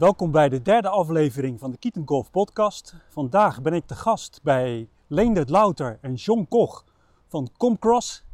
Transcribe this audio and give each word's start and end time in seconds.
Welkom 0.00 0.30
bij 0.30 0.48
de 0.48 0.62
derde 0.62 0.88
aflevering 0.88 1.58
van 1.58 1.70
de 1.70 1.76
Kieten 1.76 2.02
Golf 2.06 2.30
Podcast. 2.30 2.94
Vandaag 3.08 3.62
ben 3.62 3.72
ik 3.72 3.86
te 3.86 3.94
gast 3.94 4.40
bij 4.42 4.88
Leendert 5.06 5.48
Louter 5.48 5.98
en 6.00 6.14
John 6.14 6.46
Koch 6.48 6.84
van 7.26 7.50
Comcross. 7.56 8.24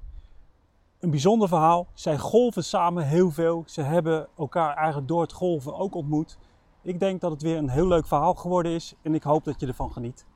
Een 0.99 1.11
bijzonder 1.11 1.49
verhaal. 1.49 1.87
Zij 1.95 2.19
golven 2.19 2.65
samen 2.65 3.07
heel 3.07 3.31
veel. 3.31 3.63
Ze 3.67 3.83
hebben 3.83 4.29
elkaar 4.37 4.77
eigenlijk 4.77 5.09
door 5.09 5.21
het 5.21 5.33
golven 5.33 5.77
ook 5.77 5.95
ontmoet. 5.95 6.39
Ik 6.83 7.01
denk 7.01 7.21
dat 7.21 7.31
het 7.31 7.43
weer 7.43 7.57
een 7.57 7.69
heel 7.69 7.89
leuk 7.89 8.07
verhaal 8.07 8.35
geworden 8.35 8.73
is 8.73 8.95
en 9.03 9.15
ik 9.15 9.23
hoop 9.23 9.45
dat 9.45 9.61
je 9.61 9.67
ervan 9.67 9.93
geniet. 9.93 10.27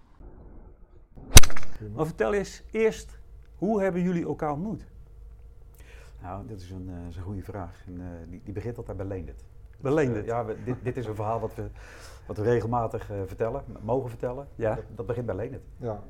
Maar 1.94 2.06
vertel 2.06 2.32
eens 2.32 2.62
eerst, 2.70 3.18
hoe 3.56 3.82
hebben 3.82 4.02
jullie 4.02 4.24
elkaar 4.24 4.52
ontmoet? 4.52 4.86
Nou, 6.22 6.46
dat 6.46 6.60
is 6.60 6.70
een, 6.70 6.88
uh, 6.88 7.08
is 7.08 7.16
een 7.16 7.22
goede 7.22 7.42
vraag. 7.42 7.82
En, 7.86 7.94
uh, 8.00 8.06
die, 8.28 8.40
die, 8.44 8.54
begint 8.54 8.76
altijd 8.78 8.96
bij 8.96 9.06
Leendert. 9.06 9.44
Leendert? 9.80 10.24
Uh, 10.24 10.30
ja, 10.30 10.44
we, 10.44 10.56
dit, 10.64 10.76
dit, 10.82 10.96
is 10.96 11.06
een 11.06 11.14
verhaal 11.14 11.40
wat 11.40 11.54
we, 11.54 11.62
wat 12.26 12.36
we 12.36 12.42
regelmatig 12.42 13.10
vertellen, 13.26 13.62
mogen 13.80 14.08
vertellen. 14.08 14.46
Ja. 14.54 14.74
Dat, 14.74 14.84
dat 14.94 15.06
begint 15.06 15.26
bij 15.26 15.34
Leendert. 15.34 15.64
Ja, 15.76 16.02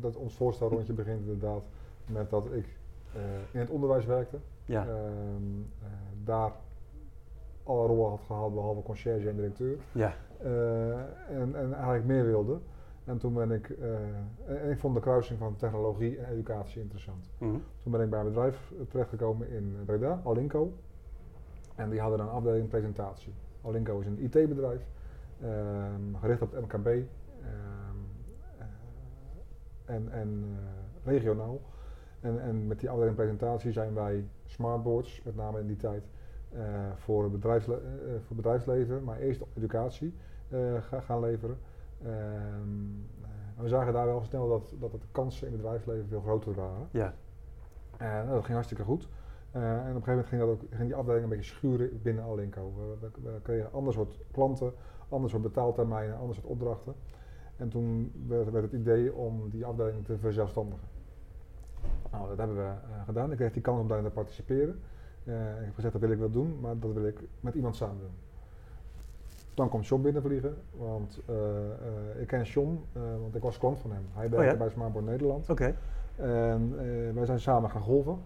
dat, 0.00 0.16
ons 0.16 0.34
voorstelrondje 0.34 0.92
begint 0.92 1.20
inderdaad 1.20 1.62
met 2.06 2.30
dat 2.30 2.46
ik 2.52 2.78
in 3.50 3.60
het 3.60 3.70
onderwijs 3.70 4.04
werkte. 4.04 4.38
Ja. 4.64 4.86
Ehm, 4.86 5.42
daar 6.24 6.52
alle 7.62 7.86
rollen 7.86 8.10
had 8.10 8.20
gehaald 8.26 8.54
behalve 8.54 8.82
conciërge 8.82 9.28
en 9.28 9.36
directeur. 9.36 9.76
Ja. 9.92 10.14
en, 11.28 11.54
en 11.54 11.72
eigenlijk 11.74 12.04
meer 12.04 12.24
wilde. 12.24 12.58
En 13.10 13.18
toen 13.18 13.34
ben 13.34 13.50
ik, 13.50 13.68
uh, 13.68 13.94
en 14.62 14.70
ik 14.70 14.78
vond 14.78 14.94
de 14.94 15.00
kruising 15.00 15.38
van 15.38 15.56
technologie 15.56 16.18
en 16.18 16.32
educatie 16.32 16.80
interessant. 16.80 17.30
Mhm. 17.38 17.50
Toen 17.82 17.92
ben 17.92 18.00
ik 18.00 18.10
bij 18.10 18.20
een 18.20 18.26
bedrijf 18.26 18.72
terechtgekomen 18.88 19.48
in 19.50 19.76
Breda, 19.84 20.20
Alinco. 20.24 20.72
En 21.80 21.90
die 21.90 22.00
hadden 22.00 22.20
een 22.20 22.28
afdeling 22.28 22.68
presentatie. 22.68 23.32
Alinco 23.64 24.00
is 24.00 24.06
een 24.06 24.18
IT-bedrijf, 24.18 24.86
um, 25.42 26.16
gericht 26.20 26.42
op 26.42 26.52
het 26.52 26.60
MKB 26.60 26.86
um, 26.86 27.04
uh, 28.58 28.64
en, 29.84 30.12
en 30.12 30.44
uh, 30.44 30.58
regionaal. 31.04 31.60
En, 32.20 32.42
en 32.42 32.66
met 32.66 32.80
die 32.80 32.90
afdeling 32.90 33.16
presentatie 33.16 33.72
zijn 33.72 33.94
wij 33.94 34.24
smartboards, 34.46 35.22
met 35.24 35.36
name 35.36 35.60
in 35.60 35.66
die 35.66 35.76
tijd, 35.76 36.04
voor, 36.94 37.22
het 37.22 37.32
bedrijfsle 37.32 37.80
voor 38.26 38.36
bedrijfsleven, 38.36 39.04
maar 39.04 39.18
eerst 39.18 39.42
educatie 39.56 40.14
gaan 41.00 41.20
leveren. 41.20 41.58
Um, 42.06 43.06
we 43.56 43.68
zagen 43.68 43.92
daar 43.92 44.06
wel 44.06 44.22
snel 44.22 44.48
dat, 44.48 44.74
dat 44.78 44.92
de 44.92 44.98
kansen 45.12 45.46
in 45.46 45.52
het 45.52 45.62
bedrijfsleven 45.62 46.08
veel 46.08 46.20
groter 46.20 46.54
waren. 46.54 46.88
Ja. 46.90 47.14
En 47.96 48.26
dat 48.26 48.40
ging 48.40 48.52
hartstikke 48.52 48.84
goed. 48.84 49.08
Uh, 49.56 49.62
en 49.62 49.78
op 49.78 49.86
een 49.86 50.02
gegeven 50.02 50.06
moment 50.06 50.28
ging, 50.28 50.40
dat 50.40 50.50
ook, 50.50 50.60
ging 50.70 50.88
die 50.88 50.94
afdeling 50.94 51.22
een 51.22 51.28
beetje 51.28 51.54
schuren 51.54 52.00
binnen 52.02 52.24
Alinco. 52.24 52.72
We, 52.76 53.08
we, 53.22 53.30
we 53.30 53.40
kregen 53.42 53.72
ander 53.72 53.92
soort 53.92 54.18
klanten, 54.32 54.72
ander 55.08 55.30
soort 55.30 55.42
betaaltermijnen, 55.42 56.18
ander 56.18 56.34
soort 56.34 56.46
opdrachten. 56.46 56.94
En 57.56 57.68
toen 57.68 58.12
werd, 58.26 58.50
werd 58.50 58.64
het 58.64 58.80
idee 58.80 59.14
om 59.14 59.50
die 59.50 59.64
afdeling 59.64 60.04
te 60.04 60.18
verzelfstandigen. 60.18 60.88
Nou, 62.10 62.28
dat 62.28 62.38
hebben 62.38 62.56
we 62.56 62.62
uh, 62.62 63.04
gedaan. 63.04 63.30
Ik 63.30 63.36
kreeg 63.36 63.52
die 63.52 63.62
kans 63.62 63.80
om 63.80 63.88
daarin 63.88 64.06
te 64.06 64.12
participeren. 64.12 64.80
Uh, 65.24 65.34
ik 65.58 65.64
heb 65.64 65.74
gezegd 65.74 65.92
dat 65.92 66.02
wil 66.02 66.10
ik 66.10 66.18
wel 66.18 66.30
doen, 66.30 66.58
maar 66.60 66.78
dat 66.78 66.92
wil 66.92 67.06
ik 67.06 67.20
met 67.40 67.54
iemand 67.54 67.76
samen 67.76 67.98
doen. 67.98 68.14
Dan 69.54 69.68
komt 69.68 69.86
John 69.86 70.02
binnenvliegen, 70.02 70.56
want 70.76 71.20
uh, 71.30 72.20
ik 72.20 72.26
ken 72.26 72.42
John, 72.42 72.84
want 73.20 73.34
ik 73.34 73.42
was 73.42 73.58
klant 73.58 73.78
van 73.78 73.90
hem. 73.92 74.04
Hij 74.12 74.30
werkte 74.30 74.46
oh 74.46 74.52
ja? 74.52 74.58
bij 74.58 74.68
Smartboard 74.68 75.04
Nederland. 75.04 75.50
Oké. 75.50 75.52
Okay. 75.52 75.74
En 76.54 77.14
wij 77.14 77.24
zijn 77.24 77.40
samen 77.40 77.70
gaan 77.70 77.82
golven. 77.82 78.18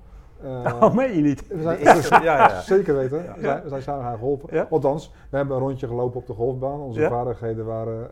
Oh, 0.43 0.95
meen 0.95 1.15
je 1.15 1.23
niet? 1.23 1.47
We 1.47 1.63
zijn, 1.63 1.85
dus, 1.97 2.09
ja, 2.09 2.19
ja. 2.23 2.61
Zeker 2.61 2.95
weten. 2.95 3.23
Ja. 3.23 3.35
We, 3.35 3.41
zijn, 3.41 3.63
we 3.63 3.69
zijn 3.69 3.83
samen 3.83 4.05
gaan 4.05 4.19
golven. 4.19 4.49
Ja. 4.53 4.67
Althans, 4.71 5.13
we 5.31 5.37
hebben 5.37 5.57
een 5.57 5.63
rondje 5.63 5.87
gelopen 5.87 6.21
op 6.21 6.27
de 6.27 6.33
golfbaan. 6.33 6.81
Onze 6.81 7.09
vaardigheden 7.09 7.65
waren 7.65 8.09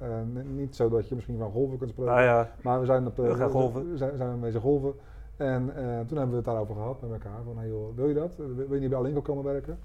niet 0.56 0.77
zo 0.77 0.89
dat 0.89 1.09
je 1.09 1.14
misschien 1.14 1.39
van 1.39 1.51
golven 1.51 1.79
kunt 1.79 1.91
spreken. 1.91 2.14
Nou 2.14 2.47
Maar 2.62 2.81
we 2.81 2.87
zijn, 2.87 3.06
op 3.06 3.17
We 3.17 3.34
gaan 3.34 3.51
golven. 3.51 3.91
we 3.91 3.97
zijn, 3.97 4.17
zijn 4.17 4.41
bezig 4.41 4.61
golven. 4.61 4.92
En 5.37 5.73
toen 6.07 6.19
hebben 6.19 6.30
we 6.30 6.36
het 6.36 6.45
daarover 6.45 6.74
gehad 6.74 7.01
met 7.01 7.11
elkaar. 7.11 7.42
Van, 7.45 7.58
hey, 7.58 7.69
joh, 7.69 7.96
wil 7.96 8.08
je 8.08 8.14
dat? 8.14 8.33
Wil 8.36 8.75
je 8.75 8.80
niet 8.80 8.89
bij 8.89 8.98
Alinco 8.98 9.20
komen 9.20 9.45
werken? 9.45 9.79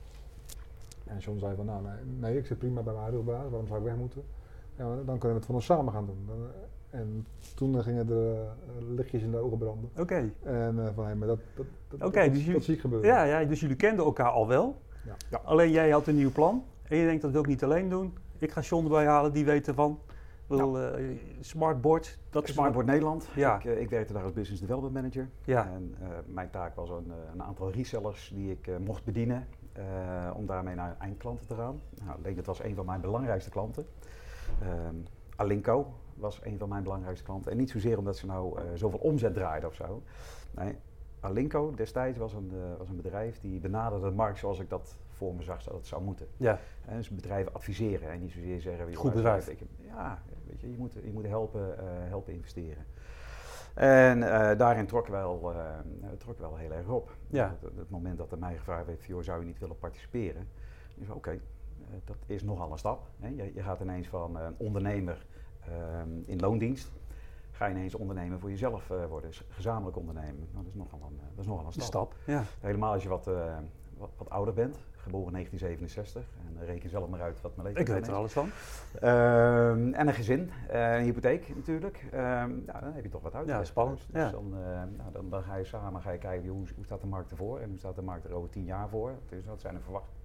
En 1.07 1.17
John 1.17 1.39
zei 1.39 1.55
van, 1.55 1.65
nou 1.65 1.81
nee, 1.83 2.19
nee 2.19 2.37
ik 2.37 2.45
zit 2.45 2.57
prima 2.57 2.81
bij 2.81 2.93
mijn 2.93 3.05
huidige 3.05 3.23
baas, 3.23 3.49
waarom 3.49 3.67
zou 3.67 3.79
ik 3.79 3.85
weg 3.85 3.95
moeten? 3.95 4.23
Ja, 4.75 4.83
dan 4.85 5.17
kunnen 5.17 5.19
we 5.19 5.33
het 5.33 5.45
van 5.45 5.55
ons 5.55 5.65
samen 5.65 5.93
gaan 5.93 6.05
doen. 6.05 6.23
Dan, 6.27 6.35
en 6.97 7.27
toen 7.55 7.83
gingen 7.83 8.07
de 8.07 8.45
uh, 8.79 8.95
lichtjes 8.95 9.21
in 9.21 9.31
de 9.31 9.37
ogen 9.37 9.57
branden. 9.57 9.89
oké. 9.91 10.01
Okay. 10.01 10.33
En 10.43 10.75
uh, 10.77 10.87
van, 10.95 11.05
hey, 11.05 11.15
maar 11.15 11.27
dat, 11.27 11.39
dat, 11.55 11.65
dat, 11.87 12.03
Oké, 12.07 12.19
dat, 12.19 12.29
dus 12.29 12.39
jullie- 12.39 12.53
dat 12.53 12.63
zie 12.63 12.73
ik 12.73 12.81
gebeuren. 12.81 13.07
Ja, 13.09 13.23
ja, 13.23 13.45
dus 13.45 13.59
jullie 13.59 13.75
kenden 13.75 14.05
elkaar 14.05 14.29
al 14.29 14.47
wel. 14.47 14.81
Ja. 15.05 15.15
Ja. 15.29 15.41
Alleen 15.43 15.71
jij 15.71 15.89
had 15.89 16.07
een 16.07 16.15
nieuw 16.15 16.31
plan. 16.31 16.63
En 16.83 16.97
je 16.97 17.05
denkt 17.05 17.21
dat 17.21 17.31
wil 17.31 17.41
ik 17.41 17.47
niet 17.47 17.63
alleen 17.63 17.89
doen. 17.89 18.17
Ik 18.37 18.51
ga 18.51 18.61
John 18.61 18.83
erbij 18.83 19.05
halen, 19.05 19.33
die 19.33 19.45
weet 19.45 19.67
ervan. 19.67 19.99
Wil, 20.47 20.79
eh, 20.79 21.03
smartboard, 21.39 22.19
dat 22.29 22.47
is 22.47 22.53
Smartboard 22.53 22.85
Nederland. 22.85 23.27
Ja. 23.35 23.57
Ik, 23.57 23.63
uh, 23.63 23.81
ik 23.81 23.89
werkte 23.89 24.13
daar 24.13 24.23
als 24.23 24.33
Business 24.33 24.61
Development 24.61 24.93
Manager. 24.93 25.29
Ja. 25.43 25.65
En 25.73 25.95
uh, 26.01 26.07
mijn 26.25 26.49
taak 26.49 26.75
was 26.75 26.89
een, 26.89 27.11
een 27.33 27.43
aantal 27.43 27.71
resellers 27.71 28.31
die 28.35 28.51
ik 28.51 28.69
mocht 28.85 29.03
bedienen. 29.03 29.47
Uh, 29.77 29.83
om 30.35 30.45
daarmee 30.45 30.75
naar 30.75 30.95
eindklanten 30.99 31.47
te 31.47 31.55
gaan. 31.55 31.81
Nou, 32.05 32.19
Leendert 32.21 32.45
was 32.45 32.63
een 32.63 32.75
van 32.75 32.85
mijn 32.85 33.01
belangrijkste 33.01 33.49
klanten. 33.49 33.85
Um, 34.87 35.03
Alinco 35.35 35.93
was 36.17 36.39
een 36.43 36.57
van 36.57 36.69
mijn 36.69 36.83
belangrijkste 36.83 37.25
klanten. 37.25 37.51
En 37.51 37.57
niet 37.57 37.69
zozeer 37.69 37.97
omdat 37.97 38.17
ze 38.17 38.25
nou 38.25 38.59
uh, 38.59 38.63
zoveel 38.75 38.99
omzet 38.99 39.33
draaiden 39.33 39.69
of 39.69 39.75
zo. 39.75 40.01
Nee, 40.51 40.75
Alinco 41.19 41.73
destijds 41.75 42.17
was 42.17 42.33
een, 42.33 42.51
uh, 42.53 42.77
was 42.77 42.89
een 42.89 42.95
bedrijf 42.95 43.39
die 43.39 43.59
benaderde 43.59 44.09
de 44.09 44.15
markt 44.15 44.39
zoals 44.39 44.59
ik 44.59 44.69
dat 44.69 44.95
voor 45.07 45.35
me 45.35 45.43
zag 45.43 45.63
dat 45.63 45.73
het 45.73 45.87
zou 45.87 46.03
moeten. 46.03 46.27
Ja. 46.37 46.59
En 46.85 46.97
dus 46.97 47.09
bedrijven 47.09 47.53
adviseren 47.53 48.09
en 48.09 48.19
niet 48.19 48.31
zozeer 48.31 48.61
zeggen... 48.61 48.95
Goed 48.95 49.13
bedrijf. 49.13 49.47
Ik, 49.47 49.59
ja, 49.85 50.21
weet 50.47 50.61
je, 50.61 50.71
je 50.71 50.77
moet, 50.77 50.93
je 50.93 51.11
moet 51.13 51.25
helpen, 51.25 51.75
uh, 51.79 51.83
helpen 52.09 52.33
investeren. 52.33 52.85
En 53.73 54.17
uh, 54.17 54.57
daarin 54.57 54.85
trok 54.85 55.07
wel, 55.07 55.53
uh, 55.53 56.09
trok 56.17 56.39
wel 56.39 56.55
heel 56.55 56.71
erg 56.71 56.87
op. 56.87 57.15
Ja. 57.27 57.55
Het, 57.61 57.77
het, 57.77 57.89
moment 57.89 58.17
dat 58.17 58.31
er 58.31 58.37
mij 58.37 58.57
gevraagd 58.57 58.85
werd, 58.85 59.05
joh, 59.05 59.23
zou 59.23 59.39
je 59.39 59.45
niet 59.45 59.59
willen 59.59 59.79
participeren? 59.79 60.41
Ik 60.95 61.05
zei, 61.05 61.17
oké, 61.17 61.17
okay, 61.17 61.35
uh, 61.35 61.95
dat 62.05 62.17
is 62.25 62.43
nogal 62.43 62.71
een 62.71 62.77
stap. 62.77 63.07
Hè? 63.19 63.27
Je, 63.27 63.51
je, 63.53 63.61
gaat 63.61 63.79
ineens 63.79 64.07
van 64.07 64.35
een 64.35 64.55
ondernemer 64.57 65.25
um, 65.67 66.23
in 66.25 66.39
loondienst, 66.39 66.91
ga 67.51 67.65
je 67.65 67.75
ineens 67.75 67.95
ondernemer 67.95 68.39
voor 68.39 68.49
jezelf 68.49 68.89
uh, 68.89 69.05
worden, 69.05 69.31
gezamenlijk 69.49 69.97
ondernemen. 69.97 70.47
Nou, 70.51 70.63
dat, 70.63 70.73
is 70.73 70.73
nogal 70.73 70.99
een, 71.09 71.19
dat 71.29 71.39
is 71.39 71.45
nogal 71.45 71.65
een 71.65 71.71
stap. 71.71 71.85
stap 71.85 72.15
ja. 72.25 72.43
Helemaal 72.59 72.93
als 72.93 73.03
je 73.03 73.09
wat, 73.09 73.27
uh, 73.27 73.57
wat, 73.97 74.09
wat, 74.17 74.29
ouder 74.29 74.53
bent, 74.53 74.77
geboren 74.95 75.27
in 75.27 75.33
1967. 75.33 76.23
En 76.59 76.65
reken 76.65 76.89
zelf 76.89 77.09
maar 77.09 77.21
uit 77.21 77.41
wat 77.41 77.55
mijn 77.55 77.67
leeftijd 77.67 77.87
Ik 77.87 77.93
weet 77.93 78.07
er 78.07 78.13
alles 78.13 78.31
van. 78.31 78.45
Um, 78.95 79.93
en 79.93 80.07
een 80.07 80.13
gezin, 80.13 80.51
uh, 80.71 80.95
een 80.95 81.03
hypotheek 81.03 81.55
natuurlijk. 81.55 82.03
Um, 82.13 82.19
nou, 82.65 82.79
dan 82.79 82.93
heb 82.93 83.03
je 83.03 83.09
toch 83.09 83.21
wat 83.21 83.35
uit. 83.35 83.47
Ja, 83.47 83.63
spannend. 83.63 84.05
Dus 84.11 84.21
ja. 84.21 84.31
dan, 84.31 84.49
nou, 84.97 85.11
dan, 85.11 85.29
dan, 85.29 85.43
ga 85.43 85.55
je 85.55 85.65
samen 85.65 86.01
ga 86.01 86.11
je 86.11 86.17
kijken 86.17 86.49
hoe, 86.49 86.65
hoe 86.75 86.85
staat 86.85 87.01
de 87.01 87.07
markt 87.07 87.31
ervoor 87.31 87.59
en 87.59 87.69
hoe 87.69 87.77
staat 87.77 87.95
de 87.95 88.01
markt 88.01 88.25
er 88.25 88.33
over 88.33 88.49
tien 88.49 88.65
jaar 88.65 88.89
voor. 88.89 89.13
Dus 89.29 89.45
wat 89.45 89.61
zijn 89.61 89.75
er 89.75 89.81
verwachtingen. 89.81 90.16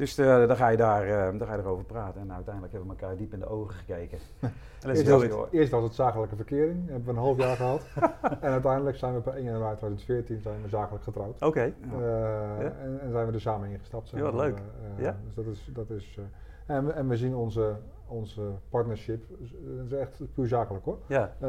Dus 0.00 0.18
uh, 0.18 0.46
dan 0.46 0.56
ga 0.56 0.68
je 0.68 0.76
daar 0.76 1.38
dan 1.38 1.46
ga 1.46 1.54
je 1.54 1.60
erover 1.60 1.84
praten. 1.84 2.20
En 2.20 2.32
uiteindelijk 2.32 2.72
hebben 2.72 2.90
we 2.90 3.00
elkaar 3.00 3.16
diep 3.16 3.32
in 3.32 3.38
de 3.38 3.48
ogen 3.48 3.74
gekeken. 3.74 4.18
eerst, 4.86 5.08
was 5.08 5.22
het, 5.22 5.34
eerst 5.50 5.70
was 5.70 5.82
het 5.82 5.94
zakelijke 5.94 6.36
verkering, 6.36 6.88
hebben 6.88 7.04
we 7.04 7.10
een 7.10 7.16
half 7.16 7.38
jaar 7.38 7.56
gehad. 7.56 7.82
en 8.40 8.50
uiteindelijk 8.50 8.96
zijn 8.96 9.14
we 9.14 9.20
per 9.20 9.34
1 9.34 9.44
januari 9.44 9.76
2014 9.76 10.40
zijn 10.40 10.62
we 10.62 10.68
zakelijk 10.68 11.04
getrouwd. 11.04 11.34
Oké. 11.34 11.46
Okay. 11.46 11.74
Uh, 11.84 12.00
ja. 12.60 12.72
en, 12.82 13.00
en, 13.00 13.10
zijn 13.10 13.26
we 13.26 13.32
er 13.32 13.40
samen 13.40 13.68
ingestapt. 13.68 14.10
Ja, 14.10 14.20
wat 14.20 14.34
leuk. 14.34 14.58
Uh, 14.58 15.04
ja? 15.04 15.16
Dus 15.24 15.34
dat 15.34 15.46
is, 15.46 15.70
dat 15.72 15.90
is 15.90 16.18
en, 16.70 16.94
en 16.94 17.08
we 17.08 17.16
zien 17.16 17.34
onze, 17.34 17.76
onze 18.10 18.40
partnership, 18.68 19.24
dat 19.76 19.86
is 19.86 19.92
echt 19.92 20.20
puur 20.34 20.46
zakelijk 20.46 20.84
hoor. 20.84 20.98
Ja. 21.06 21.32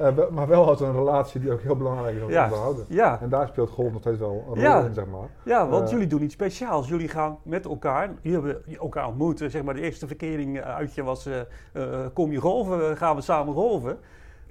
uh, 0.00 0.28
maar 0.30 0.48
wel 0.48 0.68
als 0.68 0.80
een 0.80 0.92
relatie 0.92 1.40
die 1.40 1.52
ook 1.52 1.60
heel 1.60 1.76
belangrijk 1.76 2.16
is 2.16 2.22
om 2.22 2.30
ja. 2.30 2.44
te 2.44 2.50
behouden. 2.50 2.84
Ja. 2.88 3.20
En 3.20 3.28
daar 3.28 3.48
speelt 3.48 3.70
golf 3.70 3.92
nog 3.92 4.00
steeds 4.00 4.18
wel 4.18 4.44
een 4.48 4.54
rol 4.54 4.62
ja. 4.62 4.84
in, 4.84 4.94
zeg 4.94 5.06
maar. 5.06 5.28
Ja, 5.42 5.68
want 5.68 5.90
jullie 5.90 6.06
doen 6.06 6.22
iets 6.22 6.34
speciaals. 6.34 6.88
Jullie 6.88 7.08
gaan 7.08 7.38
met 7.42 7.64
elkaar, 7.64 8.14
jullie 8.20 8.40
hebben 8.42 8.76
elkaar 8.78 9.06
ontmoet. 9.06 9.38
Zeg 9.38 9.62
maar 9.62 9.74
de 9.74 9.80
eerste 9.80 10.06
verkering 10.06 10.60
uitje 10.60 11.02
was, 11.02 11.26
uh, 11.26 12.06
kom 12.12 12.32
je 12.32 12.40
golven, 12.40 12.96
gaan 12.96 13.16
we 13.16 13.22
samen 13.22 13.54
golven. 13.54 13.98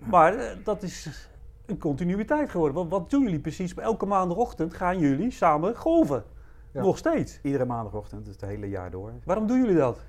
Maar 0.10 0.58
dat 0.64 0.84
is 0.84 1.28
een 1.66 1.78
continuïteit 1.78 2.50
geworden. 2.50 2.76
Want 2.76 2.90
wat 2.90 3.10
doen 3.10 3.24
jullie 3.24 3.40
precies? 3.40 3.74
Elke 3.74 4.06
maandagochtend 4.06 4.74
gaan 4.74 5.00
jullie 5.00 5.32
samen 5.32 5.76
golven. 5.76 6.24
Ja. 6.72 6.82
Nog 6.82 6.98
steeds? 6.98 7.40
Iedere 7.44 7.66
maandagochtend, 7.66 8.26
dus 8.26 8.34
het 8.34 8.50
hele 8.50 8.70
jaar 8.70 8.92
door. 8.92 9.12
Waarom 9.24 9.48
doen 9.48 9.60
jullie 9.60 9.76
dat? 9.76 10.00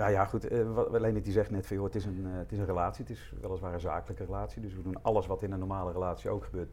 Nou 0.00 0.12
ja, 0.12 0.24
goed, 0.24 0.52
uh, 0.52 0.74
wat 0.74 1.00
Leonard 1.00 1.24
die 1.24 1.32
zegt 1.32 1.50
net 1.50 1.66
van, 1.66 1.76
joh, 1.76 1.84
het 1.84 1.94
is, 1.94 2.04
een, 2.04 2.26
uh, 2.26 2.38
het 2.38 2.52
is 2.52 2.58
een 2.58 2.64
relatie, 2.64 3.04
het 3.04 3.12
is 3.12 3.32
weliswaar 3.40 3.72
een 3.72 3.80
zakelijke 3.80 4.24
relatie. 4.24 4.62
Dus 4.62 4.74
we 4.74 4.82
doen 4.82 5.02
alles 5.02 5.26
wat 5.26 5.42
in 5.42 5.52
een 5.52 5.58
normale 5.58 5.92
relatie 5.92 6.30
ook 6.30 6.44
gebeurt, 6.44 6.68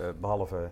uh, 0.00 0.06
behalve 0.20 0.68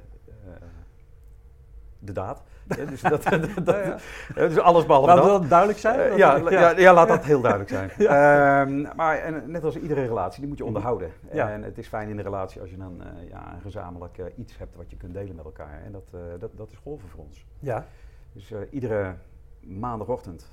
de 1.98 2.12
daad. 2.12 2.42
Ja, 2.76 2.84
dus, 2.84 3.00
dat, 3.00 3.22
dat, 3.30 3.64
dat, 3.64 3.76
ja, 3.76 3.98
ja. 4.34 4.48
dus 4.48 4.58
alles 4.58 4.86
behalve 4.86 5.06
laat 5.06 5.16
dat. 5.16 5.40
dat 5.40 5.48
duidelijk 5.48 5.78
zijn? 5.78 6.16
ja, 6.16 6.36
ja. 6.36 6.70
ja, 6.78 6.94
laat 6.94 7.08
dat 7.08 7.24
heel 7.24 7.40
duidelijk 7.40 7.70
zijn. 7.70 7.90
um, 8.00 8.96
maar 8.96 9.18
en, 9.18 9.50
net 9.50 9.64
als 9.64 9.76
iedere 9.76 10.06
relatie, 10.06 10.40
die 10.40 10.48
moet 10.48 10.58
je 10.58 10.64
onderhouden. 10.64 11.10
En 11.28 11.62
het 11.62 11.78
is 11.78 11.88
fijn 11.88 12.08
in 12.08 12.18
een 12.18 12.24
relatie 12.24 12.60
als 12.60 12.70
je 12.70 12.76
dan 12.76 13.00
uh, 13.00 13.28
ja, 13.28 13.52
een 13.54 13.60
gezamenlijk 13.60 14.18
uh, 14.18 14.26
iets 14.36 14.58
hebt 14.58 14.76
wat 14.76 14.90
je 14.90 14.96
kunt 14.96 15.14
delen 15.14 15.36
met 15.36 15.44
elkaar. 15.44 15.82
En 15.84 15.92
dat, 15.92 16.04
uh, 16.14 16.20
dat, 16.38 16.50
dat 16.56 16.70
is 16.70 16.78
golven 16.82 17.08
voor 17.08 17.24
ons. 17.24 17.46
Ja. 17.58 17.86
Dus 18.32 18.52
iedere 18.70 19.14
maandagochtend 19.60 20.46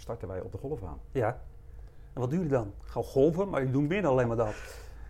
starten 0.00 0.28
wij 0.28 0.40
op 0.40 0.52
de 0.52 0.58
golfbaan. 0.58 0.98
Ja. 1.12 1.40
En 2.12 2.20
wat 2.20 2.30
doen 2.30 2.38
jullie 2.38 2.54
dan? 2.54 2.72
Gewoon 2.84 3.06
golven, 3.06 3.48
maar 3.48 3.58
jullie 3.58 3.74
doen 3.74 3.86
meer 3.86 4.02
dan 4.02 4.10
alleen 4.10 4.28
maar 4.28 4.36
dat. 4.36 4.54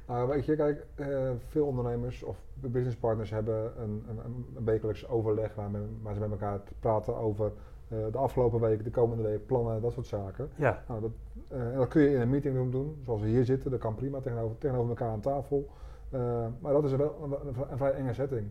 Nou, 0.07 0.29
weet 0.29 0.45
je, 0.45 0.57
kijk, 0.57 0.87
uh, 0.97 1.31
veel 1.49 1.67
ondernemers 1.67 2.23
of 2.23 2.37
businesspartners 2.55 3.31
hebben 3.31 3.83
een, 3.83 4.05
een, 4.09 4.19
een 4.57 4.65
wekelijks 4.65 5.09
overleg 5.09 5.55
waar, 5.55 5.71
men, 5.71 5.99
waar, 6.03 6.15
ze 6.15 6.21
met 6.21 6.31
elkaar 6.31 6.61
praten 6.81 7.17
over 7.17 7.53
uh, 7.89 7.99
de 8.13 8.19
afgelopen 8.19 8.61
week, 8.61 8.85
de 8.85 8.91
komende 8.91 9.23
week, 9.23 9.47
plannen, 9.47 9.81
dat 9.81 9.93
soort 9.93 10.07
zaken. 10.07 10.49
Ja. 10.55 10.83
Nou, 10.89 11.01
dat, 11.01 11.11
uh, 11.53 11.73
en 11.73 11.77
dat 11.77 11.89
kun 11.89 12.03
je 12.03 12.15
in 12.15 12.21
een 12.21 12.31
meetingroom 12.31 12.71
doen, 12.71 13.01
zoals 13.05 13.21
we 13.21 13.27
hier 13.27 13.45
zitten. 13.45 13.71
Dat 13.71 13.81
kan 13.81 13.95
prima 13.95 14.21
tegenover, 14.21 14.59
tegenover 14.59 14.89
elkaar 14.89 15.11
aan 15.11 15.21
tafel. 15.21 15.69
maar 16.61 16.73
dat 16.73 16.85
is 16.85 16.93
wel 16.93 17.19
een, 17.23 17.33
een, 17.33 17.71
een 17.71 17.77
vrij 17.77 17.93
enge 17.93 18.15
setting. 18.15 18.49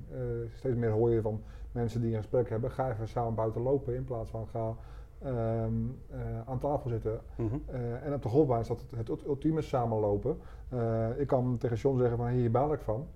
steeds 0.54 0.76
meer 0.76 0.92
hoor 0.92 1.12
je 1.12 1.22
van 1.22 1.42
mensen 1.72 2.02
die 2.02 2.10
een 2.12 2.18
gesprek 2.18 2.50
hebben, 2.50 2.72
ga 2.72 2.92
even 2.92 3.08
samen 3.08 3.36
buiten 3.36 3.62
lopen 3.62 3.96
in 3.96 4.04
plaats 4.04 4.30
van 4.30 4.48
ga 4.48 4.76
um, 5.26 6.00
uh, 6.12 6.18
aan 6.46 6.60
tafel 6.60 6.90
zitten. 6.90 7.20
Mm 7.36 7.48
-hmm. 7.48 7.62
uh, 7.74 8.06
en 8.06 8.14
op 8.14 8.24
de 8.24 8.30
golfbaan 8.30 8.60
is 8.60 8.68
dat 8.68 8.86
het, 8.96 9.08
het 9.08 9.26
ultieme 9.26 9.62
samenlopen. 9.62 10.38
Uh, 10.74 11.20
ik 11.20 11.28
kan 11.28 11.58
tegen 11.60 11.78
John 11.78 11.98
zeggen 11.98 12.18
van 12.18 12.28
hier 12.28 12.52
baal 12.52 12.74
ik 12.74 12.82
van. 12.82 13.08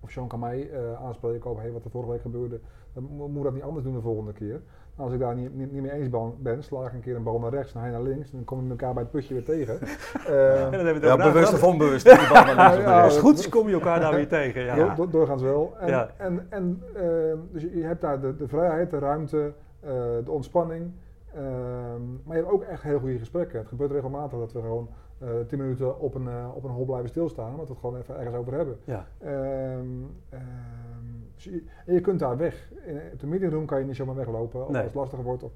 Of 0.00 0.12
John 0.14 0.28
kan 0.28 0.38
mij 0.38 0.70
aanspreken 0.96 1.50
over 1.50 1.62
hey, 1.62 1.72
wat 1.72 1.84
er 1.84 1.90
vorige 1.90 2.10
week 2.10 2.20
gebeurde. 2.20 2.60
Dan 2.92 3.02
moet 3.04 3.42
dat 3.42 3.54
niet 3.54 3.62
anders 3.62 3.84
doen 3.84 3.94
de 3.94 4.00
volgende 4.00 4.32
keer. 4.32 4.62
Nou, 4.96 5.12
als 5.12 5.12
ik 5.12 5.18
daar 5.18 5.34
niet, 5.34 5.54
niet, 5.54 5.72
niet 5.72 5.82
mee 5.82 5.92
eens 5.92 6.08
ben, 6.38 6.62
sla 6.62 6.86
ik 6.86 6.92
een 6.92 7.00
keer 7.00 7.16
een 7.16 7.22
bal 7.22 7.38
naar 7.38 7.50
rechts 7.50 7.74
en 7.74 7.80
hij 7.80 7.90
naar 7.90 8.02
links. 8.02 8.30
En 8.30 8.36
dan 8.36 8.44
komen 8.44 8.64
we 8.64 8.70
elkaar 8.70 8.92
bij 8.92 9.02
het 9.02 9.12
putje 9.12 9.34
weer 9.34 9.44
tegen. 9.44 9.78
ja, 10.28 10.92
ja 11.00 11.16
bewust 11.16 11.52
of 11.52 11.64
onbewust. 11.64 12.06
Links 12.06 12.28
ja, 12.28 13.02
als 13.02 13.12
het 13.12 13.22
goed 13.22 13.38
is 13.38 13.48
kom 13.48 13.68
je 13.68 13.74
elkaar 13.74 14.00
daar 14.00 14.14
weer 14.14 14.28
tegen. 14.38 14.62
Ja. 14.62 14.94
Door, 14.94 15.10
doorgaans 15.10 15.42
wel. 15.42 15.76
En, 15.78 15.88
ja. 15.88 16.10
en, 16.16 16.46
en 16.48 16.82
dus 17.52 17.62
je 17.62 17.82
hebt 17.82 18.00
daar 18.00 18.20
de, 18.20 18.36
de 18.36 18.48
vrijheid, 18.48 18.90
de 18.90 18.98
ruimte, 18.98 19.52
de 20.24 20.30
ontspanning. 20.30 20.92
Um, 21.36 22.20
maar 22.24 22.36
je 22.36 22.42
hebt 22.42 22.54
ook 22.54 22.62
echt 22.62 22.82
heel 22.82 22.98
goede 22.98 23.18
gesprekken. 23.18 23.58
Het 23.58 23.68
gebeurt 23.68 23.90
regelmatig 23.90 24.38
dat 24.38 24.52
we 24.52 24.60
gewoon 24.60 24.88
uh, 25.22 25.28
tien 25.46 25.58
minuten 25.58 26.00
op 26.00 26.14
een, 26.14 26.26
uh, 26.26 26.48
op 26.54 26.64
een 26.64 26.70
hol 26.70 26.84
blijven 26.84 27.08
stilstaan, 27.08 27.50
omdat 27.50 27.66
we 27.66 27.72
het 27.72 27.80
gewoon 27.80 27.96
even 27.96 28.16
ergens 28.16 28.36
over 28.36 28.52
hebben. 28.52 28.78
Ja. 28.84 29.06
Um, 29.24 30.16
um, 30.32 31.28
dus 31.34 31.44
je, 31.44 31.64
en 31.86 31.94
je 31.94 32.00
kunt 32.00 32.18
daar 32.18 32.36
weg. 32.36 32.72
In 32.84 33.00
de 33.18 33.26
meetingroom 33.26 33.66
kan 33.66 33.78
je 33.78 33.84
niet 33.84 33.96
zomaar 33.96 34.14
weglopen, 34.14 34.60
of 34.60 34.68
nee. 34.68 34.76
als 34.76 34.86
het 34.86 34.94
lastiger 34.94 35.24
wordt. 35.24 35.42
Of, 35.42 35.52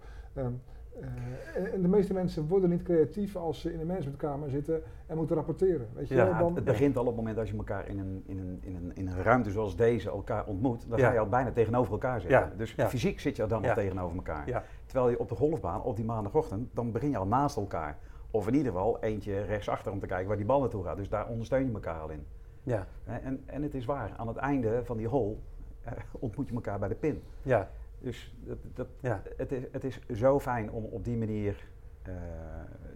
uh, 1.00 1.74
en, 1.74 1.82
de 1.82 1.88
meeste 1.88 2.12
mensen 2.12 2.46
worden 2.46 2.70
niet 2.70 2.82
creatief 2.82 3.36
als 3.36 3.60
ze 3.60 3.72
in 3.72 3.78
de 3.78 3.84
managementkamer 3.84 4.50
zitten 4.50 4.82
en 5.06 5.16
moeten 5.16 5.36
rapporteren. 5.36 5.88
Weet 5.92 6.08
je 6.08 6.14
ja, 6.14 6.24
wel? 6.24 6.38
Dan, 6.38 6.54
het, 6.54 6.64
begint 6.64 6.96
al 6.96 7.02
op 7.02 7.08
het 7.08 7.16
moment 7.16 7.38
als 7.38 7.50
je 7.50 7.56
elkaar 7.56 7.88
in 7.88 7.98
een, 7.98 8.22
in 8.26 8.38
een, 8.38 8.58
in 8.60 8.74
een, 8.76 8.92
in 8.94 9.06
een 9.06 9.22
ruimte 9.22 9.50
zoals 9.50 9.76
deze 9.76 10.10
elkaar 10.10 10.46
ontmoet, 10.46 10.88
dan 10.88 10.98
Ja. 10.98 11.06
ga 11.06 11.12
je 11.12 11.18
al 11.18 11.28
bijna 11.28 11.52
tegenover 11.52 11.92
elkaar 11.92 12.20
zitten. 12.20 12.38
Ja. 12.38 12.52
Dus 12.56 12.74
fysiek 12.88 13.20
zit 13.20 13.36
je 13.36 13.46
dan 13.46 13.64
al 13.64 13.74
tegenover 13.74 14.16
elkaar. 14.16 14.48
Ja. 14.48 14.64
Terwijl 14.86 15.10
je 15.10 15.18
op 15.18 15.28
de 15.28 15.34
golfbaan, 15.34 15.82
op 15.82 15.96
die 15.96 16.04
maandagochtend, 16.04 16.68
dan 16.74 16.92
begin 16.92 17.10
je 17.10 17.16
al 17.16 17.26
naast 17.26 17.56
elkaar. 17.56 17.98
Of 18.30 18.46
in 18.46 18.54
ieder 18.54 18.72
geval 18.72 19.00
eentje 19.00 19.40
rechtsachter 19.40 19.92
om 19.92 19.98
te 20.00 20.06
kijken 20.06 20.26
waar 20.28 20.36
die 20.36 20.46
bal 20.46 20.60
naartoe 20.60 20.84
gaat. 20.84 20.96
Dus 20.96 21.08
daar 21.08 21.28
ondersteun 21.28 21.66
je 21.66 21.72
elkaar 21.72 22.00
al 22.00 22.10
in. 22.10 22.26
Ja. 22.62 22.86
En, 23.04 23.42
en 23.46 23.62
het 23.62 23.74
is 23.74 23.84
waar, 23.84 24.12
aan 24.16 24.28
het 24.28 24.36
einde 24.36 24.84
van 24.84 24.96
die 24.96 25.08
hole 25.08 25.34
eh, 25.82 25.92
ontmoet 26.10 26.48
je 26.48 26.54
elkaar 26.54 26.78
bij 26.78 26.88
de 26.88 26.94
pin. 26.94 27.22
Ja. 27.42 27.70
Dus 28.04 28.34
dat, 28.44 28.58
dat, 28.74 28.86
Ja. 29.00 29.22
het, 29.36 29.52
is, 29.52 29.62
het 29.72 29.84
is 29.84 29.98
zo 30.12 30.40
fijn 30.40 30.70
om 30.70 30.84
op 30.84 31.04
die 31.04 31.16
manier 31.16 31.68
eh, 32.02 32.12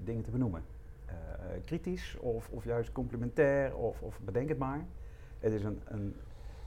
dingen 0.04 0.22
te 0.22 0.30
benoemen. 0.30 0.64
Eh, 1.06 1.14
kritisch 1.64 2.16
of, 2.20 2.48
of 2.50 2.64
juist 2.64 2.92
complementair 2.92 3.76
of, 3.76 4.02
of 4.02 4.20
bedenk 4.24 4.48
het 4.48 4.58
maar. 4.58 4.86
Het 5.38 5.52
is 5.52 5.64
een, 5.64 5.80
een, 5.84 6.14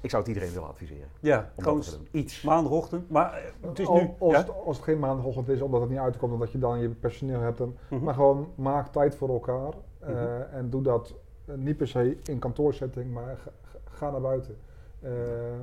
ik 0.01 0.09
zou 0.09 0.21
het 0.23 0.31
iedereen 0.31 0.53
willen 0.53 0.67
adviseren. 0.67 1.07
Ja, 1.19 1.51
Om 1.55 1.63
gewoon 1.63 1.77
dat 1.79 1.89
te 1.89 1.95
doen. 1.97 2.07
Iets. 2.11 2.41
maandagochtend. 2.41 3.09
Maar 3.09 3.33
eh, 3.33 3.43
het 3.69 3.79
is 3.79 3.89
nu... 3.89 4.09
als, 4.19 4.31
ja? 4.31 4.37
het, 4.37 4.49
als 4.65 4.75
het 4.75 4.85
geen 4.85 4.99
maandagochtend 4.99 5.49
is, 5.49 5.61
omdat 5.61 5.81
het 5.81 5.89
niet 5.89 5.99
uitkomt, 5.99 6.33
omdat 6.33 6.51
je 6.51 6.57
dan 6.59 6.79
je 6.79 6.89
personeel 6.89 7.39
hebt. 7.41 7.59
Mhm. 7.59 8.03
Maar 8.03 8.13
gewoon 8.13 8.51
maak 8.55 8.87
tijd 8.91 9.15
voor 9.15 9.29
elkaar. 9.29 9.73
eh, 9.99 10.09
Mhm. 10.09 10.41
En 10.55 10.69
doe 10.69 10.81
dat 10.81 11.15
niet 11.55 11.77
per 11.77 11.87
se 11.87 12.17
in 12.23 12.39
kantoorsetting, 12.39 13.13
maar 13.13 13.39
ga 13.83 14.11
naar 14.11 14.21
buiten. 14.21 14.57
Eh, 15.01 15.53
eh, 15.53 15.59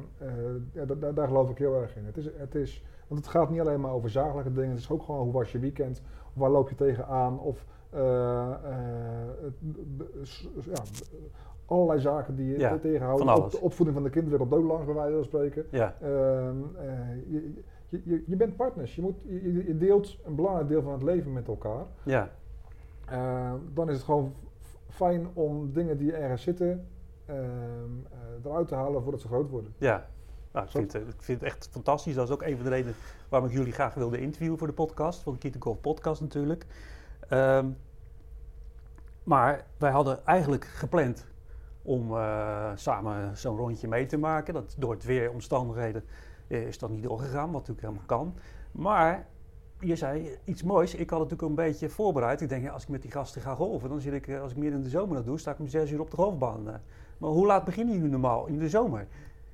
ja, 0.72 0.84
da- 0.84 0.94
da- 0.94 1.12
daar 1.12 1.26
geloof 1.26 1.50
ik 1.50 1.58
heel 1.58 1.74
erg 1.80 1.96
in. 1.96 2.04
Het 2.04 2.16
is, 2.16 2.28
het 2.36 2.54
is, 2.54 2.84
want 3.08 3.20
het 3.20 3.30
gaat 3.30 3.50
niet 3.50 3.60
alleen 3.60 3.80
maar 3.80 3.92
over 3.92 4.10
zakelijke 4.10 4.52
dingen. 4.52 4.70
Het 4.70 4.78
is 4.78 4.90
ook 4.90 5.02
gewoon 5.02 5.20
hoe 5.24 5.32
was 5.32 5.52
je 5.52 5.58
weekend? 5.58 6.02
Waar 6.32 6.50
loop 6.50 6.68
je 6.68 6.74
tegenaan? 6.74 7.40
Of 7.40 7.64
eh, 7.90 8.00
ja, 10.64 10.82
allerlei 11.66 12.00
zaken 12.00 12.36
die 12.36 12.46
je 12.46 12.58
Ja, 12.58 12.72
te- 12.72 12.80
tegenhouden. 12.80 13.26
van 13.26 13.34
Ook 13.36 13.40
alles. 13.40 13.52
de 13.52 13.60
opvoeding 13.60 13.96
van 13.98 14.04
de 14.06 14.12
kinderen 14.12 14.38
komt 14.38 14.52
ook 14.54 14.64
langs, 14.66 14.84
bij 14.86 14.94
wijze 14.94 15.14
van 15.14 15.24
spreken. 15.24 15.66
Ja. 15.70 15.94
Ehm, 16.00 16.56
eh, 16.76 17.16
je, 17.26 17.52
je, 17.88 18.00
je, 18.04 18.22
je 18.26 18.36
bent 18.36 18.56
partners. 18.56 18.94
Je, 18.96 19.02
moet, 19.02 19.20
je, 19.26 19.64
je 19.66 19.76
deelt 19.76 20.18
een 20.24 20.34
belangrijk 20.34 20.68
deel 20.68 20.82
van 20.82 20.92
het 20.92 21.02
leven 21.02 21.32
met 21.32 21.48
elkaar. 21.48 21.84
Ja. 22.02 22.30
Eh, 23.06 23.52
dan 23.74 23.88
is 23.88 23.94
het 23.94 24.04
gewoon 24.04 24.32
fijn 24.88 25.26
om 25.32 25.72
dingen 25.72 25.98
die 25.98 26.12
ergens 26.12 26.42
zitten 26.42 26.86
ehm, 27.28 27.40
eh, 28.10 28.44
eruit 28.44 28.68
te 28.68 28.74
halen 28.74 29.02
voordat 29.02 29.20
ze 29.20 29.26
groot 29.26 29.50
worden. 29.50 29.74
Ja. 29.78 30.06
Nou, 30.52 30.64
ik, 30.66 30.70
vind, 30.70 30.92
het, 30.92 31.02
ik 31.02 31.22
vind 31.22 31.40
het 31.40 31.50
echt 31.50 31.68
fantastisch. 31.70 32.14
Dat 32.14 32.28
is 32.28 32.34
ook 32.34 32.42
een 32.42 32.54
van 32.54 32.64
de 32.64 32.70
redenen 32.70 32.94
waarom 33.28 33.48
ik 33.48 33.54
jullie 33.54 33.72
graag 33.72 33.94
wilde 33.94 34.20
interviewen 34.20 34.58
voor 34.58 34.66
de 34.66 34.72
podcast. 34.72 35.22
Voor 35.22 35.32
de 35.32 35.38
Keaton 35.38 35.62
Golf 35.62 35.80
podcast 35.80 36.20
natuurlijk. 36.20 36.66
Ehm, 37.28 37.68
maar 39.22 39.66
wij 39.76 39.90
hadden 39.90 40.26
eigenlijk 40.26 40.64
gepland 40.64 41.26
om 41.82 42.16
eh, 42.16 42.70
samen 42.74 43.36
zo'n 43.36 43.56
rondje 43.56 43.88
mee 43.88 44.06
te 44.06 44.18
maken. 44.18 44.54
Dat, 44.54 44.74
door 44.78 44.92
het 44.92 45.04
weeromstandigheden 45.04 46.04
eh, 46.46 46.66
is 46.66 46.78
dat 46.78 46.90
niet 46.90 47.02
doorgegaan, 47.02 47.52
wat 47.52 47.66
natuurlijk 47.66 47.80
helemaal 47.80 48.06
kan. 48.06 48.34
Maar 48.72 49.26
je 49.80 49.96
zei 49.96 50.38
iets 50.44 50.62
moois. 50.62 50.94
Ik 50.94 51.10
had 51.10 51.20
het 51.20 51.30
natuurlijk 51.30 51.58
een 51.58 51.66
beetje 51.66 51.88
voorbereid. 51.88 52.40
Ik 52.40 52.48
denk, 52.48 52.62
ja, 52.62 52.72
als 52.72 52.82
ik 52.82 52.88
met 52.88 53.02
die 53.02 53.10
gasten 53.10 53.42
ga 53.42 53.54
golven, 53.54 53.88
dan 53.88 54.00
zit 54.00 54.12
ik, 54.12 54.30
als 54.38 54.50
ik 54.50 54.56
meer 54.56 54.72
in 54.72 54.82
de 54.82 54.88
zomer 54.88 55.16
dat 55.16 55.24
doe, 55.24 55.38
sta 55.38 55.50
ik 55.50 55.58
om 55.58 55.66
zes 55.66 55.90
uur 55.90 56.00
op 56.00 56.10
de 56.10 56.16
golfbaan. 56.16 56.80
Eh. 57.18 57.22
Maar 57.22 57.30
hoe 57.30 57.46
laat 57.46 57.64
beginnen 57.64 57.94
jullie 57.94 58.10
normaal 58.10 58.46
in 58.46 58.58
de 58.58 58.68
zomer? 58.68 59.06